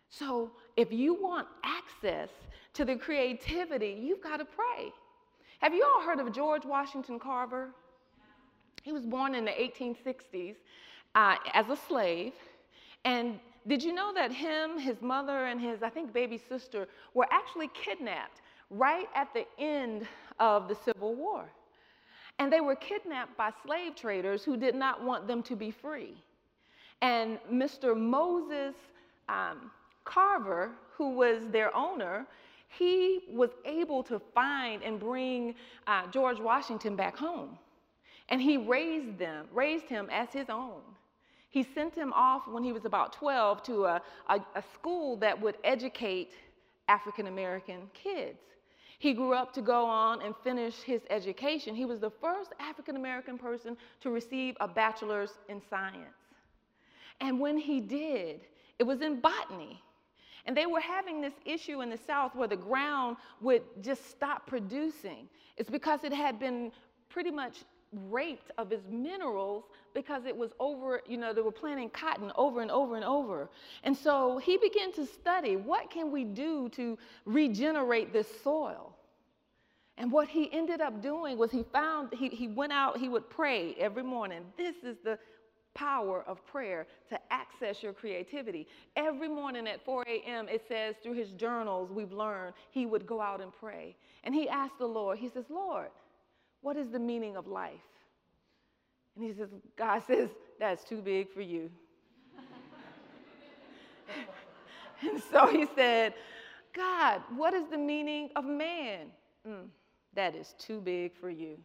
So 0.09 0.51
if 0.77 0.93
you 0.93 1.13
want 1.21 1.47
access 1.65 2.29
to 2.77 2.85
the 2.85 2.95
creativity, 2.95 3.97
you've 3.99 4.21
got 4.21 4.37
to 4.37 4.45
pray. 4.45 4.93
Have 5.61 5.73
you 5.73 5.83
all 5.83 6.03
heard 6.03 6.19
of 6.19 6.31
George 6.31 6.63
Washington 6.63 7.17
Carver? 7.17 7.71
He 8.83 8.91
was 8.91 9.03
born 9.03 9.33
in 9.33 9.45
the 9.45 9.51
1860s 9.51 10.55
uh, 11.15 11.35
as 11.55 11.67
a 11.69 11.75
slave. 11.75 12.33
And 13.03 13.39
did 13.65 13.81
you 13.81 13.93
know 13.93 14.13
that 14.13 14.31
him, 14.31 14.77
his 14.77 15.01
mother, 15.01 15.47
and 15.47 15.59
his, 15.59 15.81
I 15.81 15.89
think, 15.89 16.13
baby 16.13 16.37
sister 16.37 16.87
were 17.15 17.25
actually 17.31 17.69
kidnapped 17.69 18.41
right 18.69 19.07
at 19.15 19.33
the 19.33 19.47
end 19.57 20.07
of 20.39 20.67
the 20.67 20.75
Civil 20.75 21.15
War? 21.15 21.49
And 22.37 22.53
they 22.53 22.61
were 22.61 22.75
kidnapped 22.75 23.35
by 23.35 23.49
slave 23.65 23.95
traders 23.95 24.43
who 24.43 24.55
did 24.55 24.75
not 24.75 25.03
want 25.03 25.27
them 25.27 25.41
to 25.43 25.55
be 25.55 25.71
free. 25.71 26.13
And 27.01 27.39
Mr. 27.51 27.97
Moses 27.97 28.75
um, 29.27 29.71
Carver, 30.05 30.73
who 30.95 31.15
was 31.15 31.41
their 31.51 31.75
owner, 31.75 32.27
he 32.67 33.21
was 33.29 33.49
able 33.65 34.03
to 34.03 34.19
find 34.33 34.83
and 34.83 34.99
bring 34.99 35.55
uh, 35.87 36.07
George 36.11 36.39
Washington 36.39 36.95
back 36.95 37.15
home. 37.15 37.57
And 38.29 38.41
he 38.41 38.57
raised 38.57 39.17
them, 39.17 39.47
raised 39.53 39.85
him 39.85 40.09
as 40.11 40.29
his 40.31 40.49
own. 40.49 40.81
He 41.49 41.63
sent 41.63 41.95
him 41.95 42.11
off 42.13 42.47
when 42.47 42.63
he 42.63 42.73
was 42.73 42.85
about 42.85 43.13
12 43.13 43.63
to 43.63 43.85
a, 43.85 44.01
a, 44.27 44.39
a 44.55 44.63
school 44.73 45.15
that 45.17 45.39
would 45.41 45.55
educate 45.63 46.33
African 46.87 47.27
American 47.27 47.89
kids. 47.93 48.39
He 48.99 49.13
grew 49.13 49.33
up 49.33 49.53
to 49.53 49.61
go 49.61 49.85
on 49.85 50.21
and 50.21 50.33
finish 50.43 50.81
his 50.81 51.01
education. 51.09 51.75
He 51.75 51.85
was 51.85 51.99
the 51.99 52.09
first 52.09 52.51
African 52.59 52.95
American 52.95 53.37
person 53.37 53.77
to 54.01 54.09
receive 54.09 54.57
a 54.59 54.67
bachelor's 54.67 55.31
in 55.49 55.61
science. 55.69 56.15
And 57.21 57.39
when 57.39 57.57
he 57.57 57.79
did, 57.79 58.41
it 58.79 58.83
was 58.83 59.01
in 59.01 59.19
botany. 59.19 59.81
And 60.47 60.55
they 60.55 60.65
were 60.65 60.79
having 60.79 61.21
this 61.21 61.33
issue 61.45 61.81
in 61.81 61.89
the 61.89 61.97
South 61.97 62.33
where 62.33 62.47
the 62.47 62.55
ground 62.55 63.17
would 63.41 63.61
just 63.81 64.09
stop 64.09 64.47
producing. 64.47 65.27
It's 65.57 65.69
because 65.69 66.05
it 66.05 66.13
had 66.13 66.39
been 66.39 66.71
pretty 67.09 67.31
much 67.31 67.65
raped 67.91 68.51
of 68.57 68.71
its 68.71 68.87
minerals 68.89 69.65
because 69.93 70.25
it 70.25 70.35
was 70.35 70.51
over, 70.59 71.01
you 71.07 71.17
know, 71.17 71.33
they 71.33 71.41
were 71.41 71.51
planting 71.51 71.89
cotton 71.89 72.31
over 72.35 72.61
and 72.61 72.71
over 72.71 72.95
and 72.95 73.03
over. 73.03 73.49
And 73.83 73.95
so 73.95 74.37
he 74.37 74.57
began 74.57 74.93
to 74.93 75.05
study 75.05 75.57
what 75.57 75.89
can 75.89 76.11
we 76.11 76.23
do 76.23 76.69
to 76.69 76.97
regenerate 77.25 78.13
this 78.13 78.27
soil? 78.41 78.93
And 79.97 80.11
what 80.11 80.27
he 80.27 80.51
ended 80.53 80.79
up 80.79 81.01
doing 81.01 81.37
was 81.37 81.51
he 81.51 81.63
found, 81.73 82.13
he, 82.13 82.29
he 82.29 82.47
went 82.47 82.71
out, 82.71 82.97
he 82.97 83.09
would 83.09 83.29
pray 83.29 83.75
every 83.79 84.03
morning. 84.03 84.41
This 84.55 84.75
is 84.83 84.97
the 85.03 85.17
power 85.77 86.23
of 86.27 86.45
prayer 86.47 86.87
to 87.07 87.19
access 87.31 87.83
your 87.83 87.93
creativity. 87.93 88.67
Every 88.95 89.29
morning 89.29 89.67
at 89.67 89.85
4 89.85 90.03
a.m., 90.07 90.49
it 90.49 90.63
says 90.67 90.95
through 91.03 91.13
his 91.13 91.29
journals, 91.33 91.91
we've 91.91 92.11
learned 92.11 92.53
he 92.71 92.87
would 92.87 93.05
go 93.05 93.21
out 93.21 93.41
and 93.41 93.51
pray. 93.53 93.95
And 94.23 94.33
he 94.33 94.49
asked 94.49 94.79
the 94.79 94.87
Lord, 94.87 95.19
he 95.19 95.29
says, 95.29 95.45
Lord, 95.49 95.89
what 96.61 96.77
is 96.77 96.89
the 96.89 96.99
meaning 96.99 97.37
of 97.37 97.45
life? 97.45 97.73
And 99.15 99.23
he 99.23 99.33
says, 99.33 99.49
God 99.77 100.01
says, 100.07 100.29
that's 100.59 100.83
too 100.83 101.01
big 101.01 101.31
for 101.31 101.41
you. 101.41 101.69
and 105.01 105.21
so 105.31 105.45
he 105.45 105.67
said, 105.75 106.15
God, 106.75 107.21
what 107.35 107.53
is 107.53 107.65
the 107.69 107.77
meaning 107.77 108.29
of 108.35 108.45
man? 108.45 109.11
Mm, 109.47 109.67
that 110.15 110.35
is 110.35 110.55
too 110.57 110.81
big 110.81 111.15
for 111.15 111.29
you. 111.29 111.57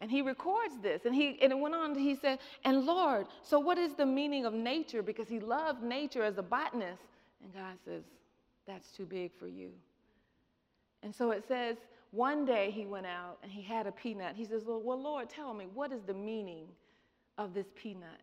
And 0.00 0.10
he 0.10 0.22
records 0.22 0.74
this. 0.80 1.04
And, 1.06 1.14
he, 1.14 1.38
and 1.42 1.52
it 1.52 1.58
went 1.58 1.74
on, 1.74 1.94
he 1.96 2.14
said, 2.14 2.38
And 2.64 2.84
Lord, 2.84 3.26
so 3.42 3.58
what 3.58 3.78
is 3.78 3.94
the 3.94 4.06
meaning 4.06 4.44
of 4.44 4.54
nature? 4.54 5.02
Because 5.02 5.28
he 5.28 5.40
loved 5.40 5.82
nature 5.82 6.22
as 6.22 6.38
a 6.38 6.42
botanist. 6.42 7.02
And 7.42 7.52
God 7.52 7.76
says, 7.84 8.04
That's 8.66 8.90
too 8.92 9.06
big 9.06 9.32
for 9.38 9.48
you. 9.48 9.70
And 11.02 11.14
so 11.14 11.30
it 11.30 11.44
says, 11.46 11.76
one 12.10 12.44
day 12.44 12.70
he 12.70 12.86
went 12.86 13.06
out 13.06 13.38
and 13.42 13.52
he 13.52 13.62
had 13.62 13.86
a 13.86 13.92
peanut. 13.92 14.34
He 14.34 14.44
says, 14.44 14.64
Well, 14.64 14.80
well 14.80 15.00
Lord, 15.00 15.28
tell 15.28 15.52
me, 15.52 15.66
what 15.74 15.92
is 15.92 16.02
the 16.02 16.14
meaning 16.14 16.66
of 17.36 17.54
this 17.54 17.66
peanut? 17.74 18.22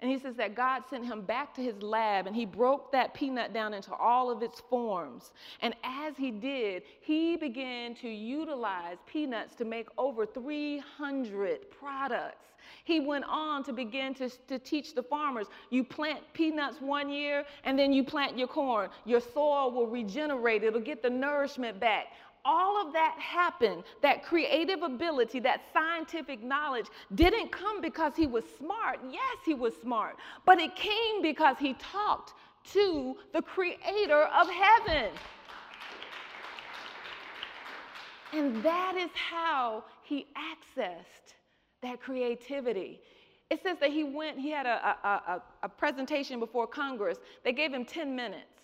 And 0.00 0.10
he 0.10 0.18
says 0.18 0.36
that 0.36 0.54
God 0.54 0.84
sent 0.88 1.04
him 1.04 1.22
back 1.22 1.54
to 1.54 1.60
his 1.60 1.82
lab 1.82 2.28
and 2.28 2.36
he 2.36 2.46
broke 2.46 2.92
that 2.92 3.14
peanut 3.14 3.52
down 3.52 3.74
into 3.74 3.92
all 3.94 4.30
of 4.30 4.42
its 4.42 4.60
forms. 4.70 5.32
And 5.60 5.74
as 5.82 6.16
he 6.16 6.30
did, 6.30 6.84
he 7.00 7.36
began 7.36 7.96
to 7.96 8.08
utilize 8.08 8.98
peanuts 9.06 9.56
to 9.56 9.64
make 9.64 9.88
over 9.98 10.24
300 10.24 11.70
products. 11.70 12.44
He 12.84 13.00
went 13.00 13.24
on 13.24 13.64
to 13.64 13.72
begin 13.72 14.14
to, 14.14 14.30
to 14.46 14.58
teach 14.58 14.94
the 14.94 15.02
farmers 15.02 15.46
you 15.70 15.82
plant 15.82 16.20
peanuts 16.32 16.80
one 16.80 17.08
year 17.10 17.44
and 17.64 17.78
then 17.78 17.92
you 17.92 18.04
plant 18.04 18.38
your 18.38 18.48
corn. 18.48 18.90
Your 19.04 19.20
soil 19.20 19.72
will 19.72 19.86
regenerate, 19.86 20.62
it'll 20.62 20.80
get 20.80 21.02
the 21.02 21.10
nourishment 21.10 21.80
back 21.80 22.08
all 22.44 22.86
of 22.86 22.92
that 22.92 23.16
happened, 23.18 23.84
that 24.02 24.24
creative 24.24 24.82
ability, 24.82 25.40
that 25.40 25.62
scientific 25.72 26.42
knowledge, 26.42 26.86
didn't 27.14 27.50
come 27.50 27.80
because 27.80 28.14
he 28.16 28.26
was 28.26 28.44
smart. 28.58 29.00
Yes, 29.10 29.38
he 29.44 29.54
was 29.54 29.74
smart, 29.82 30.16
but 30.44 30.58
it 30.58 30.74
came 30.74 31.22
because 31.22 31.56
he 31.58 31.74
talked 31.74 32.34
to 32.72 33.16
the 33.32 33.42
creator 33.42 34.24
of 34.24 34.48
heaven. 34.50 35.10
And 38.32 38.62
that 38.62 38.94
is 38.96 39.10
how 39.14 39.84
he 40.02 40.26
accessed 40.36 41.34
that 41.82 42.00
creativity. 42.00 43.00
It 43.50 43.62
says 43.62 43.78
that 43.80 43.90
he 43.90 44.04
went, 44.04 44.38
he 44.38 44.50
had 44.50 44.66
a, 44.66 44.96
a, 45.02 45.08
a, 45.08 45.42
a 45.62 45.68
presentation 45.68 46.38
before 46.38 46.66
Congress. 46.66 47.18
They 47.44 47.52
gave 47.52 47.72
him 47.72 47.84
10 47.84 48.14
minutes. 48.14 48.57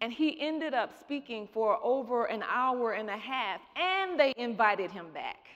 And 0.00 0.12
he 0.12 0.40
ended 0.40 0.74
up 0.74 0.92
speaking 1.00 1.48
for 1.52 1.78
over 1.82 2.26
an 2.26 2.42
hour 2.42 2.92
and 2.92 3.08
a 3.08 3.16
half, 3.16 3.60
and 3.76 4.18
they 4.20 4.34
invited 4.36 4.90
him 4.90 5.06
back. 5.14 5.48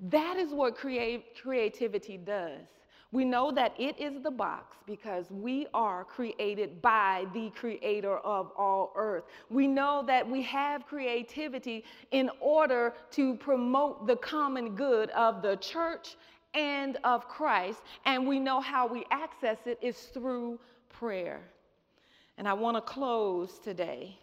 that 0.00 0.36
is 0.36 0.52
what 0.52 0.76
creativity 0.76 2.16
does. 2.16 2.66
We 3.12 3.24
know 3.24 3.50
that 3.52 3.74
it 3.78 3.98
is 3.98 4.22
the 4.22 4.30
box 4.30 4.76
because 4.86 5.26
we 5.30 5.66
are 5.74 6.04
created 6.04 6.80
by 6.80 7.26
the 7.34 7.50
creator 7.50 8.18
of 8.18 8.52
all 8.56 8.92
earth. 8.94 9.24
We 9.48 9.66
know 9.66 10.04
that 10.06 10.28
we 10.28 10.42
have 10.42 10.86
creativity 10.86 11.84
in 12.12 12.30
order 12.40 12.94
to 13.12 13.34
promote 13.34 14.06
the 14.06 14.16
common 14.16 14.76
good 14.76 15.10
of 15.10 15.42
the 15.42 15.56
church 15.56 16.16
and 16.54 16.98
of 17.02 17.26
Christ. 17.26 17.82
And 18.04 18.28
we 18.28 18.38
know 18.38 18.60
how 18.60 18.86
we 18.86 19.04
access 19.10 19.58
it 19.66 19.78
is 19.82 19.96
through 20.14 20.60
prayer. 21.00 21.40
And 22.36 22.46
I 22.46 22.52
want 22.52 22.76
to 22.76 22.82
close 22.82 23.58
today, 23.58 24.18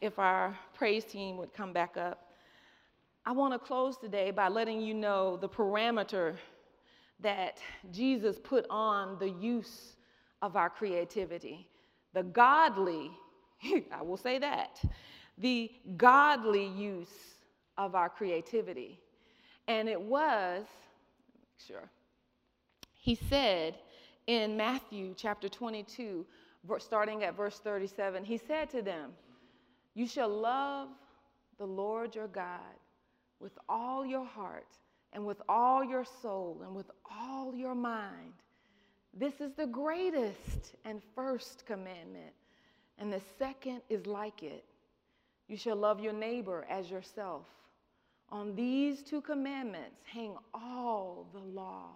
if 0.00 0.16
our 0.20 0.56
praise 0.74 1.04
team 1.04 1.36
would 1.38 1.52
come 1.52 1.72
back 1.72 1.96
up. 1.96 2.30
I 3.26 3.32
want 3.32 3.52
to 3.52 3.58
close 3.58 3.96
today 3.96 4.30
by 4.30 4.46
letting 4.46 4.80
you 4.80 4.94
know 4.94 5.36
the 5.36 5.48
parameter 5.48 6.36
that 7.18 7.58
Jesus 7.90 8.38
put 8.38 8.64
on 8.70 9.18
the 9.18 9.28
use 9.28 9.96
of 10.40 10.54
our 10.54 10.70
creativity. 10.70 11.66
The 12.14 12.22
godly, 12.22 13.10
I 13.92 14.02
will 14.02 14.16
say 14.16 14.38
that, 14.38 14.80
the 15.36 15.68
godly 15.96 16.68
use 16.68 17.34
of 17.76 17.96
our 17.96 18.08
creativity. 18.08 19.00
And 19.66 19.88
it 19.88 20.00
was, 20.00 20.64
sure, 21.66 21.90
he 22.94 23.16
said 23.16 23.74
in 24.30 24.56
Matthew 24.56 25.12
chapter 25.16 25.48
22, 25.48 26.24
starting 26.78 27.24
at 27.24 27.36
verse 27.36 27.58
37, 27.58 28.22
he 28.24 28.38
said 28.38 28.70
to 28.70 28.80
them, 28.80 29.10
You 29.94 30.06
shall 30.06 30.28
love 30.28 30.86
the 31.58 31.66
Lord 31.66 32.14
your 32.14 32.28
God 32.28 32.60
with 33.40 33.58
all 33.68 34.06
your 34.06 34.24
heart 34.24 34.68
and 35.12 35.26
with 35.26 35.42
all 35.48 35.82
your 35.82 36.04
soul 36.22 36.62
and 36.64 36.76
with 36.76 36.88
all 37.10 37.56
your 37.56 37.74
mind. 37.74 38.34
This 39.12 39.40
is 39.40 39.52
the 39.54 39.66
greatest 39.66 40.76
and 40.84 41.02
first 41.16 41.66
commandment. 41.66 42.32
And 42.98 43.12
the 43.12 43.22
second 43.36 43.80
is 43.88 44.06
like 44.06 44.44
it 44.44 44.64
you 45.48 45.56
shall 45.56 45.74
love 45.74 45.98
your 45.98 46.12
neighbor 46.12 46.64
as 46.70 46.88
yourself. 46.88 47.46
On 48.28 48.54
these 48.54 49.02
two 49.02 49.20
commandments 49.20 49.96
hang 50.04 50.36
all 50.54 51.26
the 51.32 51.40
law 51.40 51.88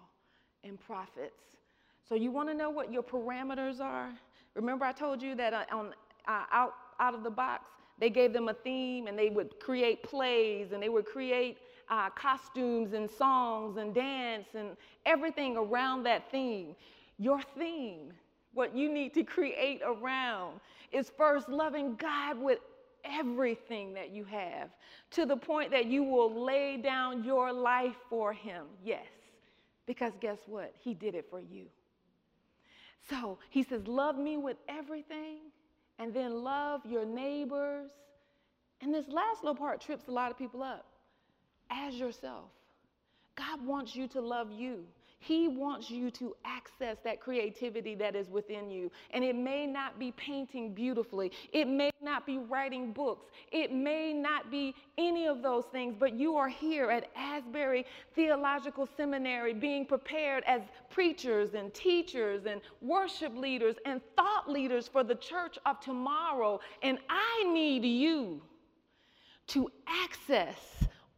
and 0.65 0.77
prophets. 0.77 1.39
So, 2.07 2.15
you 2.15 2.31
want 2.31 2.49
to 2.49 2.55
know 2.55 2.69
what 2.69 2.91
your 2.91 3.03
parameters 3.03 3.79
are? 3.79 4.11
Remember, 4.53 4.85
I 4.85 4.91
told 4.91 5.21
you 5.21 5.35
that 5.35 5.53
uh, 5.53 5.63
on, 5.71 5.93
uh, 6.27 6.43
out, 6.51 6.73
out 6.99 7.13
of 7.13 7.23
the 7.23 7.29
box, 7.29 7.69
they 7.99 8.09
gave 8.09 8.33
them 8.33 8.49
a 8.49 8.53
theme 8.53 9.07
and 9.07 9.17
they 9.17 9.29
would 9.29 9.59
create 9.59 10.03
plays 10.03 10.71
and 10.71 10.81
they 10.81 10.89
would 10.89 11.05
create 11.05 11.57
uh, 11.89 12.09
costumes 12.09 12.93
and 12.93 13.09
songs 13.09 13.77
and 13.77 13.93
dance 13.93 14.47
and 14.53 14.77
everything 15.05 15.57
around 15.57 16.03
that 16.03 16.29
theme. 16.31 16.75
Your 17.17 17.41
theme, 17.57 18.11
what 18.53 18.75
you 18.75 18.91
need 18.91 19.13
to 19.13 19.23
create 19.23 19.81
around, 19.85 20.59
is 20.91 21.11
first 21.17 21.49
loving 21.49 21.95
God 21.95 22.37
with 22.37 22.59
everything 23.03 23.93
that 23.93 24.09
you 24.09 24.23
have 24.25 24.69
to 25.11 25.25
the 25.25 25.37
point 25.37 25.71
that 25.71 25.85
you 25.85 26.03
will 26.03 26.43
lay 26.43 26.77
down 26.77 27.23
your 27.23 27.53
life 27.53 27.95
for 28.09 28.33
Him. 28.33 28.65
Yes, 28.83 29.05
because 29.85 30.13
guess 30.19 30.39
what? 30.47 30.73
He 30.79 30.93
did 30.93 31.15
it 31.15 31.27
for 31.29 31.39
you. 31.39 31.65
So 33.09 33.39
He 33.49 33.63
says, 33.63 33.87
Love 33.87 34.17
me 34.17 34.37
with 34.37 34.57
everything, 34.67 35.39
and 35.99 36.13
then 36.13 36.43
love 36.43 36.81
your 36.85 37.05
neighbors. 37.05 37.91
And 38.81 38.93
this 38.93 39.07
last 39.07 39.43
little 39.43 39.55
part 39.55 39.81
trips 39.81 40.07
a 40.07 40.11
lot 40.11 40.31
of 40.31 40.37
people 40.37 40.61
up 40.61 40.85
as 41.69 41.95
yourself. 41.95 42.49
God 43.35 43.65
wants 43.65 43.95
you 43.95 44.07
to 44.09 44.21
love 44.21 44.51
you. 44.51 44.85
He 45.25 45.47
wants 45.47 45.89
you 45.89 46.11
to 46.11 46.35
access 46.45 46.97
that 47.03 47.19
creativity 47.19 47.95
that 47.95 48.15
is 48.15 48.29
within 48.29 48.69
you. 48.69 48.91
And 49.09 49.23
it 49.23 49.35
may 49.35 49.65
not 49.65 49.97
be 49.97 50.11
painting 50.11 50.75
beautifully, 50.75 51.31
it 51.51 51.67
may 51.67 51.89
not 51.99 52.27
be 52.27 52.37
writing 52.37 52.93
books, 52.93 53.25
it 53.51 53.73
may 53.73 54.13
not 54.13 54.51
be 54.51 54.75
any 54.99 55.25
of 55.25 55.41
those 55.41 55.65
things, 55.71 55.95
but 55.97 56.13
you 56.13 56.37
are 56.37 56.47
here 56.47 56.91
at 56.91 57.09
Asbury 57.15 57.87
Theological 58.13 58.87
Seminary 58.95 59.55
being 59.55 59.87
prepared 59.87 60.43
as 60.45 60.61
preachers 60.91 61.55
and 61.55 61.73
teachers 61.73 62.45
and 62.45 62.61
worship 62.83 63.35
leaders 63.35 63.77
and 63.87 64.01
thought 64.15 64.47
leaders 64.47 64.87
for 64.87 65.03
the 65.03 65.15
church 65.15 65.57
of 65.65 65.79
tomorrow. 65.79 66.59
And 66.83 66.99
I 67.09 67.51
need 67.51 67.83
you 67.83 68.43
to 69.47 69.71
access 69.87 70.74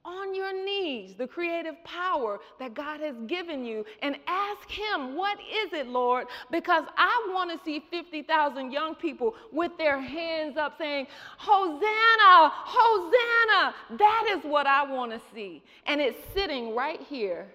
on 0.07 0.33
your 0.33 0.53
knees 0.65 1.15
the 1.15 1.27
creative 1.27 1.75
power 1.83 2.39
that 2.59 2.73
God 2.73 3.01
has 3.01 3.15
given 3.27 3.65
you 3.65 3.85
and 4.01 4.15
ask 4.25 4.69
Him, 4.69 5.15
What 5.15 5.37
is 5.39 5.73
it, 5.73 5.87
Lord? 5.87 6.27
Because 6.49 6.85
I 6.97 7.29
want 7.33 7.51
to 7.51 7.63
see 7.63 7.83
50,000 7.91 8.71
young 8.71 8.95
people 8.95 9.35
with 9.51 9.77
their 9.77 9.99
hands 9.99 10.57
up 10.57 10.77
saying, 10.77 11.07
Hosanna, 11.37 12.51
Hosanna. 12.53 13.75
That 13.97 14.35
is 14.37 14.43
what 14.49 14.65
I 14.65 14.89
want 14.89 15.11
to 15.11 15.21
see. 15.35 15.61
And 15.85 15.99
it's 15.99 16.17
sitting 16.33 16.73
right 16.73 17.01
here 17.01 17.47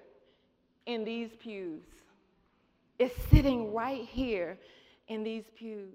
in 0.86 1.04
these 1.04 1.30
pews. 1.40 1.82
It's 2.98 3.14
sitting 3.30 3.72
right 3.72 4.04
here 4.04 4.58
in 5.08 5.24
these 5.24 5.44
pews. 5.56 5.94